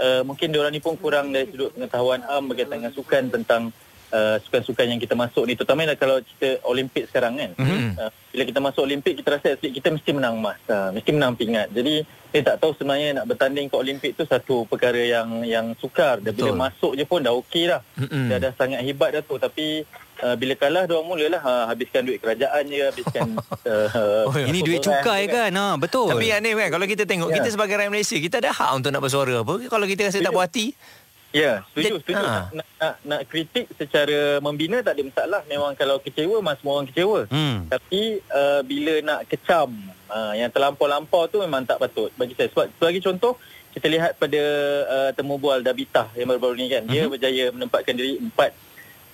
uh, 0.01 0.23
mungkin 0.25 0.49
diorang 0.51 0.73
ni 0.73 0.81
pun 0.81 0.97
kurang 0.97 1.31
dari 1.31 1.49
sudut 1.53 1.77
pengetahuan 1.77 2.25
am 2.27 2.49
berkaitan 2.49 2.83
dengan 2.85 2.95
sukan 2.97 3.25
tentang 3.29 3.63
uh, 4.11 4.37
sukan-sukan 4.41 4.87
yang 4.87 4.99
kita 4.99 5.15
masuk 5.15 5.43
ni 5.43 5.55
terutamanya 5.55 5.95
kalau 5.95 6.19
kita 6.21 6.63
Olimpik 6.63 7.07
sekarang 7.07 7.35
kan 7.35 7.51
Mhm. 7.57 7.97
uh, 7.97 8.11
bila 8.31 8.43
kita 8.45 8.61
masuk 8.61 8.83
Olimpik 8.83 9.15
kita 9.17 9.29
rasa 9.33 9.47
atlet 9.53 9.73
kita 9.73 9.89
mesti 9.89 10.11
menang 10.11 10.35
emas 10.37 10.59
uh, 10.67 10.91
mesti 10.91 11.11
menang 11.11 11.35
pingat 11.35 11.67
jadi 11.69 12.03
saya 12.29 12.43
tak 12.45 12.57
tahu 12.59 12.71
sebenarnya 12.73 13.09
nak 13.13 13.27
bertanding 13.27 13.67
ke 13.67 13.75
Olimpik 13.75 14.13
tu 14.13 14.23
satu 14.23 14.63
perkara 14.65 15.01
yang 15.01 15.43
yang 15.43 15.75
sukar 15.75 16.19
dan 16.19 16.31
bila 16.31 16.55
masuk 16.61 16.95
je 16.95 17.03
pun 17.03 17.19
dah 17.19 17.35
okey 17.35 17.67
dah 17.67 17.83
Mm-mm. 17.97 18.27
dah 18.27 18.39
dah 18.41 18.53
sangat 18.55 18.81
hebat 18.81 19.11
dah 19.11 19.21
tu 19.21 19.35
tapi 19.35 19.83
uh, 20.21 20.35
bila 20.35 20.55
kalah 20.55 20.85
dia 20.85 21.01
mulalah 21.01 21.43
uh, 21.43 21.65
habiskan 21.67 22.03
duit 22.03 22.19
kerajaan 22.19 22.63
je 22.65 22.83
habiskan 22.85 23.27
uh, 23.67 24.23
Oh, 24.23 24.33
ya. 24.33 24.47
Ini 24.47 24.61
duit 24.61 24.79
cukai 24.79 25.27
kan? 25.27 25.51
Ha, 25.51 25.75
betul. 25.75 26.07
Tapi 26.09 26.31
Hanim 26.31 26.55
kan 26.55 26.71
kalau 26.71 26.87
kita 26.87 27.03
tengok 27.03 27.29
Ya. 27.29 27.37
kita 27.37 27.49
sebagai 27.51 27.75
rakyat 27.75 27.91
Malaysia 27.91 28.15
kita 28.17 28.39
ada 28.39 28.51
hak 28.53 28.71
untuk 28.77 28.91
nak 28.91 29.03
bersuara 29.03 29.35
apa 29.37 29.55
kalau 29.67 29.85
kita 29.85 30.07
rasa 30.07 30.17
tak 30.17 30.23
Setuju. 30.23 30.37
puas 30.37 30.47
hati. 30.47 30.67
Ya, 31.31 31.63
setuju, 31.71 32.03
setuju. 32.03 32.25
ha. 32.27 32.51
Nak, 32.51 32.67
nak, 32.75 32.95
nak, 33.07 33.21
kritik 33.31 33.71
secara 33.79 34.43
membina 34.43 34.83
tak 34.83 34.99
ada 34.99 35.03
masalah. 35.07 35.41
Memang 35.47 35.79
kalau 35.79 36.03
kecewa, 36.03 36.43
memang 36.43 36.59
semua 36.59 36.73
orang 36.79 36.89
kecewa. 36.91 37.21
Hmm. 37.31 37.71
Tapi 37.71 38.19
uh, 38.35 38.61
bila 38.67 38.95
nak 38.99 39.21
kecam, 39.31 39.71
uh, 40.11 40.35
yang 40.35 40.51
terlampau-lampau 40.51 41.31
tu 41.31 41.39
memang 41.39 41.63
tak 41.63 41.79
patut 41.79 42.11
bagi 42.19 42.35
saya. 42.35 42.51
Sebab 42.51 42.67
sebagai 42.75 43.01
contoh, 43.07 43.39
kita 43.71 43.87
lihat 43.87 44.19
pada 44.19 44.43
uh, 44.91 45.11
temu 45.15 45.39
bual 45.39 45.63
Dabitah 45.63 46.11
yang 46.19 46.27
baru-baru 46.35 46.59
ni 46.59 46.67
kan. 46.67 46.83
Dia 46.91 47.07
berjaya 47.07 47.55
menempatkan 47.55 47.95
diri 47.95 48.19
empat 48.19 48.51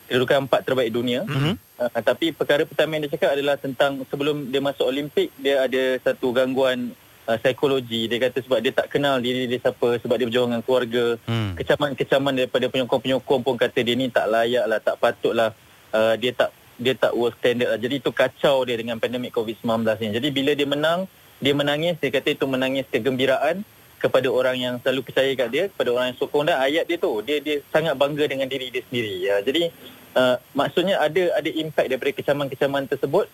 kedudukan 0.07 0.47
empat 0.49 0.61
terbaik 0.65 0.91
dunia. 0.95 1.27
Mhm. 1.29 1.53
Uh, 1.77 2.01
tapi 2.01 2.33
perkara 2.33 2.65
pertama 2.65 2.97
yang 2.97 3.05
dia 3.05 3.13
cakap 3.13 3.37
adalah 3.37 3.61
tentang 3.61 4.01
sebelum 4.09 4.49
dia 4.49 4.65
masuk 4.65 4.89
Olimpik, 4.89 5.29
dia 5.37 5.69
ada 5.69 6.01
satu 6.01 6.33
gangguan 6.33 6.97
uh, 7.27 7.37
psikologi. 7.39 8.07
Dia 8.07 8.19
kata 8.31 8.39
sebab 8.41 8.59
dia 8.63 8.73
tak 8.73 8.89
kenal 8.89 9.19
diri 9.19 9.51
dia 9.51 9.59
siapa, 9.59 9.99
sebab 10.01 10.15
dia 10.17 10.27
berjuang 10.31 10.51
dengan 10.55 10.65
keluarga. 10.65 11.05
Hmm. 11.27 11.53
Kecaman-kecaman 11.59 12.33
daripada 12.33 12.67
penyokong-penyokong 12.71 13.43
pun 13.43 13.55
kata 13.59 13.79
dia 13.83 13.95
ni 13.99 14.09
tak 14.09 14.31
layak 14.31 14.65
lah, 14.65 14.79
tak 14.79 14.97
patut 15.03 15.35
lah. 15.35 15.51
Uh, 15.91 16.15
dia 16.19 16.33
tak 16.35 16.51
dia 16.77 16.93
tak 16.93 17.13
world 17.17 17.35
standard 17.41 17.77
lah. 17.77 17.81
Jadi 17.81 17.95
itu 17.99 18.11
kacau 18.13 18.63
dia 18.65 18.77
dengan 18.77 19.01
pandemik 19.01 19.33
COVID-19 19.35 19.85
ni. 20.01 20.09
Jadi 20.17 20.29
bila 20.33 20.53
dia 20.53 20.69
menang, 20.69 21.01
dia 21.41 21.53
menangis, 21.57 21.97
dia 22.01 22.11
kata 22.13 22.37
itu 22.37 22.45
menangis 22.49 22.85
kegembiraan 22.93 23.65
kepada 23.97 24.29
orang 24.29 24.57
yang 24.61 24.75
selalu 24.85 25.09
percaya 25.09 25.33
kat 25.33 25.49
dia, 25.49 25.65
kepada 25.73 25.89
orang 25.97 26.13
yang 26.13 26.19
sokong 26.21 26.45
dia. 26.45 26.61
Ayat 26.61 26.85
dia 26.85 26.97
tu, 27.01 27.13
dia 27.25 27.41
dia 27.41 27.65
sangat 27.73 27.97
bangga 27.97 28.29
dengan 28.29 28.45
diri 28.45 28.69
dia 28.69 28.85
sendiri. 28.85 29.15
Ya. 29.25 29.41
Jadi 29.41 29.73
uh, 30.17 30.37
maksudnya 30.53 31.01
ada 31.01 31.33
ada 31.33 31.49
impact 31.49 31.89
daripada 31.89 32.13
kecaman-kecaman 32.13 32.85
tersebut 32.93 33.27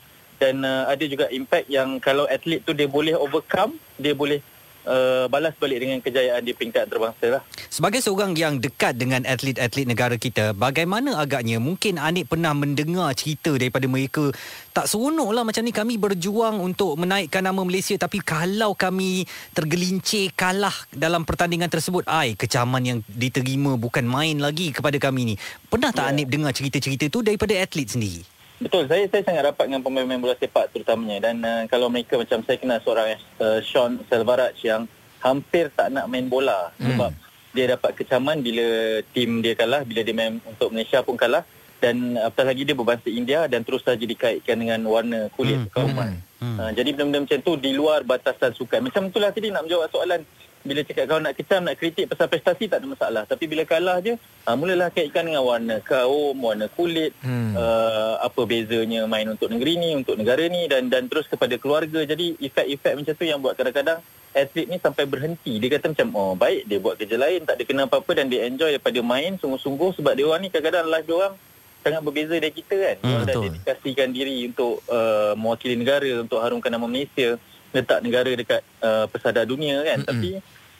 dan 0.42 0.66
uh, 0.66 0.90
ada 0.90 1.04
juga 1.06 1.30
impact 1.30 1.70
yang 1.70 2.02
kalau 2.02 2.26
atlet 2.26 2.58
tu 2.66 2.74
dia 2.74 2.90
boleh 2.90 3.14
overcome, 3.14 3.78
dia 3.94 4.10
boleh 4.10 4.42
uh, 4.90 5.30
balas 5.30 5.54
balik 5.54 5.78
dengan 5.78 6.02
kejayaan 6.02 6.42
di 6.42 6.50
peringkat 6.50 6.90
antarabangsa 6.90 7.38
lah. 7.38 7.42
Sebagai 7.70 8.02
seorang 8.02 8.34
yang 8.34 8.58
dekat 8.58 8.98
dengan 8.98 9.22
atlet-atlet 9.22 9.86
negara 9.86 10.18
kita, 10.18 10.50
bagaimana 10.50 11.14
agaknya 11.14 11.62
mungkin 11.62 12.02
Anik 12.02 12.26
pernah 12.26 12.50
mendengar 12.58 13.14
cerita 13.14 13.54
daripada 13.54 13.86
mereka 13.86 14.34
tak 14.74 14.90
seronok 14.90 15.30
lah 15.30 15.44
macam 15.46 15.62
ni 15.62 15.70
kami 15.70 15.94
berjuang 16.00 16.58
untuk 16.58 16.98
menaikkan 16.98 17.44
nama 17.44 17.60
Malaysia 17.62 17.94
tapi 17.94 18.24
kalau 18.24 18.74
kami 18.74 19.28
tergelincir 19.52 20.32
kalah 20.34 20.74
dalam 20.90 21.22
pertandingan 21.22 21.70
tersebut, 21.70 22.02
ai 22.10 22.34
kecaman 22.34 22.82
yang 22.82 22.98
diterima 23.06 23.78
bukan 23.78 24.02
main 24.02 24.42
lagi 24.42 24.74
kepada 24.74 24.98
kami 24.98 25.22
ni. 25.22 25.36
Pernah 25.70 25.94
tak 25.94 26.00
Ya. 26.02 26.10
Anik 26.10 26.34
dengar 26.34 26.50
cerita-cerita 26.50 27.06
tu 27.06 27.22
daripada 27.22 27.54
atlet 27.54 27.86
sendiri? 27.86 28.31
Betul, 28.62 28.86
saya 28.86 29.04
saya 29.10 29.22
sangat 29.26 29.42
rapat 29.50 29.64
dengan 29.66 29.82
pemain-pemain 29.82 30.22
bola 30.22 30.34
sepak 30.38 30.70
terutamanya 30.70 31.18
dan 31.18 31.36
uh, 31.42 31.62
kalau 31.66 31.90
mereka 31.90 32.14
macam 32.14 32.46
saya 32.46 32.56
kenal 32.62 32.78
seorang 32.78 33.18
uh, 33.42 33.58
Sean 33.58 33.98
Selvaraj 34.06 34.54
yang 34.62 34.86
hampir 35.18 35.70
tak 35.74 35.90
nak 35.90 36.06
main 36.06 36.30
bola 36.30 36.70
hmm. 36.78 36.94
sebab 36.94 37.10
dia 37.52 37.64
dapat 37.74 37.90
kecaman 37.98 38.40
bila 38.40 38.64
tim 39.12 39.42
dia 39.44 39.52
kalah, 39.58 39.82
bila 39.82 40.00
dia 40.06 40.14
main 40.14 40.38
untuk 40.46 40.70
Malaysia 40.70 41.02
pun 41.02 41.18
kalah 41.18 41.42
dan 41.82 42.14
apatah 42.14 42.54
lagi 42.54 42.62
dia 42.62 42.78
berbangsa 42.78 43.10
India 43.10 43.50
dan 43.50 43.66
terus 43.66 43.82
saja 43.82 44.06
dikaitkan 44.06 44.54
dengan 44.54 44.86
warna 44.86 45.26
kulit 45.34 45.58
Hmm, 45.58 45.66
hmm. 45.66 45.74
kauman. 45.74 46.10
hmm, 46.14 46.30
Hmm. 46.38 46.54
hmm. 46.54 46.58
Uh, 46.62 46.70
jadi 46.74 46.90
benda-benda 46.94 47.18
macam 47.26 47.38
tu 47.42 47.52
di 47.58 47.70
luar 47.74 48.06
batasan 48.06 48.54
sukan. 48.54 48.86
Macam 48.86 49.10
itulah 49.10 49.30
tadi 49.34 49.50
nak 49.50 49.66
menjawab 49.66 49.90
soalan 49.90 50.22
bila 50.62 50.80
cakap 50.86 51.04
kau 51.10 51.18
nak 51.18 51.34
kecam, 51.34 51.66
nak 51.66 51.76
kritik 51.78 52.06
pasal 52.06 52.26
prestasi 52.30 52.70
tak 52.70 52.82
ada 52.82 52.88
masalah. 52.88 53.22
Tapi 53.26 53.44
bila 53.50 53.62
kalah 53.66 53.98
je, 54.00 54.14
uh, 54.18 54.56
mulalah 54.56 54.88
kaitkan 54.88 55.26
dengan 55.26 55.42
warna 55.42 55.82
kaum, 55.82 56.34
warna 56.38 56.66
kulit, 56.72 57.14
Hmm. 57.22 57.54
uh, 57.54 58.22
apa 58.22 58.40
bezanya 58.46 59.06
main 59.06 59.26
untuk 59.28 59.50
negeri 59.50 59.76
ni, 59.78 59.90
untuk 59.94 60.16
negara 60.16 60.46
ni 60.46 60.66
dan 60.66 60.88
dan 60.88 61.06
terus 61.06 61.26
kepada 61.26 61.54
keluarga. 61.58 62.02
Jadi 62.02 62.38
efek-efek 62.40 62.92
macam 62.98 63.14
tu 63.14 63.24
yang 63.26 63.38
buat 63.38 63.54
kadang-kadang 63.54 64.00
atlet 64.32 64.66
ni 64.66 64.80
sampai 64.80 65.04
berhenti. 65.04 65.60
Dia 65.60 65.68
kata 65.76 65.92
macam, 65.92 66.08
oh 66.16 66.32
baik 66.32 66.64
dia 66.64 66.78
buat 66.80 66.96
kerja 66.96 67.20
lain, 67.20 67.44
tak 67.44 67.60
ada 67.60 67.64
kena 67.68 67.84
apa-apa 67.84 68.10
dan 68.16 68.32
dia 68.32 68.48
enjoy 68.48 68.72
daripada 68.72 68.98
main 69.04 69.36
sungguh-sungguh 69.36 70.00
sebab 70.00 70.16
dia 70.16 70.24
orang 70.24 70.40
ni 70.40 70.48
kadang-kadang 70.48 70.88
live 70.88 71.06
dia 71.06 71.16
orang 71.20 71.34
sangat 71.82 72.00
berbeza 72.06 72.34
dari 72.38 72.54
kita 72.54 72.74
kan. 72.78 72.96
Hmm, 73.02 73.10
Hmm, 73.12 73.26
dah 73.26 73.34
dedikasikan 73.42 74.08
diri 74.14 74.46
untuk 74.48 74.80
uh, 74.86 75.34
mewakili 75.34 75.74
negara, 75.74 76.22
untuk 76.22 76.38
harumkan 76.38 76.70
nama 76.70 76.86
Malaysia, 76.86 77.36
letak 77.72 77.98
negara 78.04 78.30
dekat 78.30 78.60
uh, 78.84 79.08
pesada 79.08 79.42
dunia 79.48 79.80
kan. 79.82 80.04
Mm-mm. 80.04 80.08
Tapi 80.08 80.30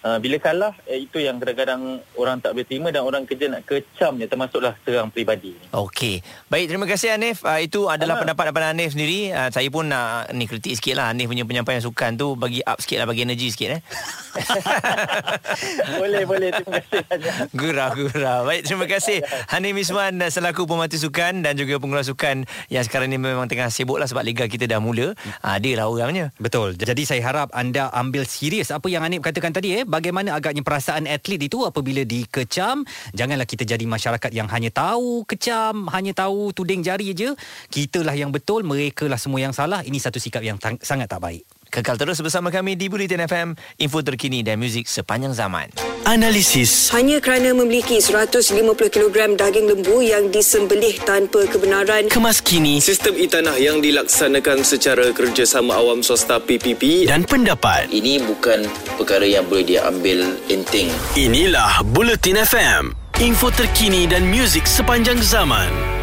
Uh, 0.03 0.19
bila 0.19 0.35
kalah 0.43 0.75
eh, 0.91 1.07
itu 1.07 1.23
yang 1.23 1.39
kadang-kadang 1.39 2.03
orang 2.19 2.43
tak 2.43 2.59
boleh 2.59 2.67
terima 2.67 2.91
dan 2.91 3.07
orang 3.07 3.23
kerja 3.23 3.47
nak 3.47 3.63
kecam 3.63 4.19
termasuklah 4.19 4.75
serang 4.83 5.15
peribadi. 5.15 5.55
Okey. 5.71 6.27
Baik, 6.51 6.75
terima 6.75 6.91
kasih 6.91 7.15
Hanif. 7.15 7.47
Uh, 7.47 7.63
itu 7.63 7.87
adalah 7.87 8.19
pendapat 8.19 8.51
daripada 8.51 8.75
Hanif 8.75 8.99
sendiri. 8.99 9.31
Uh, 9.31 9.47
saya 9.55 9.71
pun 9.71 9.87
nak 9.87 10.35
ni 10.35 10.51
kritik 10.51 10.75
sikit 10.75 10.99
lah 10.99 11.15
Hanif 11.15 11.31
punya 11.31 11.47
penyampaian 11.47 11.79
sukan 11.79 12.19
tu 12.19 12.35
bagi 12.35 12.67
up 12.67 12.83
sikit 12.83 12.99
lah, 12.99 13.07
bagi 13.07 13.23
energi 13.23 13.55
sikit 13.55 13.79
eh. 13.79 13.81
boleh 16.03 16.27
boleh 16.27 16.51
terima 16.51 16.83
kasih. 16.83 17.03
Gurau, 17.55 17.91
gurau. 17.95 18.39
Baik, 18.43 18.63
terima 18.67 18.87
kasih 18.91 19.23
Hanif 19.55 19.71
Miswan 19.71 20.19
selaku 20.19 20.67
pemerhati 20.67 20.99
sukan 20.99 21.47
dan 21.47 21.55
juga 21.55 21.79
pengulas 21.79 22.11
sukan 22.11 22.43
yang 22.75 22.83
sekarang 22.83 23.07
ni 23.07 23.23
memang 23.23 23.47
tengah 23.47 23.71
sibuk 23.71 24.03
lah 24.03 24.11
sebab 24.11 24.27
liga 24.27 24.51
kita 24.51 24.67
dah 24.67 24.83
mula. 24.83 25.15
Uh, 25.47 25.57
dia 25.63 25.79
lah 25.79 25.87
orangnya. 25.87 26.35
Betul. 26.43 26.75
Jadi 26.75 27.07
saya 27.07 27.23
harap 27.23 27.55
anda 27.55 27.87
ambil 27.95 28.27
serius 28.27 28.75
apa 28.75 28.91
yang 28.91 29.07
Anip 29.07 29.23
katakan 29.23 29.55
tadi 29.55 29.79
eh. 29.79 29.92
Bagaimana 29.93 30.33
agaknya 30.33 30.65
perasaan 30.65 31.05
atlet 31.05 31.37
itu 31.37 31.69
apabila 31.69 32.01
dikecam. 32.09 32.89
Janganlah 33.13 33.45
kita 33.45 33.69
jadi 33.69 33.85
masyarakat 33.85 34.33
yang 34.33 34.49
hanya 34.49 34.73
tahu 34.73 35.29
kecam, 35.29 35.93
hanya 35.93 36.17
tahu 36.17 36.57
tuding 36.57 36.81
jari 36.81 37.13
je. 37.13 37.37
Kitalah 37.69 38.17
yang 38.17 38.33
betul, 38.33 38.65
mereka 38.65 39.05
lah 39.05 39.21
semua 39.21 39.45
yang 39.45 39.53
salah. 39.53 39.85
Ini 39.85 40.01
satu 40.01 40.17
sikap 40.17 40.41
yang 40.41 40.57
sangat 40.81 41.13
tak 41.13 41.21
baik. 41.21 41.62
Kekal 41.73 41.97
terus 41.97 42.21
bersama 42.21 42.53
kami 42.53 42.77
di 42.77 42.93
Bulletin 42.93 43.25
FM, 43.25 43.57
info 43.81 44.05
terkini 44.05 44.45
dan 44.45 44.61
muzik 44.61 44.85
sepanjang 44.85 45.33
zaman. 45.33 45.73
Analisis. 46.05 46.93
Hanya 46.93 47.17
kerana 47.17 47.57
memiliki 47.57 47.97
150 47.97 48.53
kg 48.93 49.17
daging 49.33 49.73
lembu 49.73 50.05
yang 50.05 50.29
disembelih 50.29 51.01
tanpa 51.09 51.49
kebenaran 51.49 52.13
Kemas 52.13 52.45
kini 52.45 52.77
Sistem 52.85 53.17
e-tanah 53.17 53.57
yang 53.57 53.81
dilaksanakan 53.81 54.61
secara 54.69 55.17
kerjasama 55.17 55.73
awam 55.73 56.05
swasta 56.05 56.45
PPP 56.45 57.09
dan 57.09 57.25
pendapat. 57.25 57.89
Ini 57.89 58.21
bukan 58.21 58.69
perkara 59.01 59.25
yang 59.25 59.49
boleh 59.49 59.65
dia 59.65 59.89
ambil 59.89 60.29
enteng. 60.53 60.93
Inilah 61.17 61.81
Bulletin 61.89 62.37
FM. 62.37 62.93
Info 63.25 63.49
terkini 63.49 64.05
dan 64.05 64.29
muzik 64.29 64.69
sepanjang 64.69 65.25
zaman. 65.25 66.02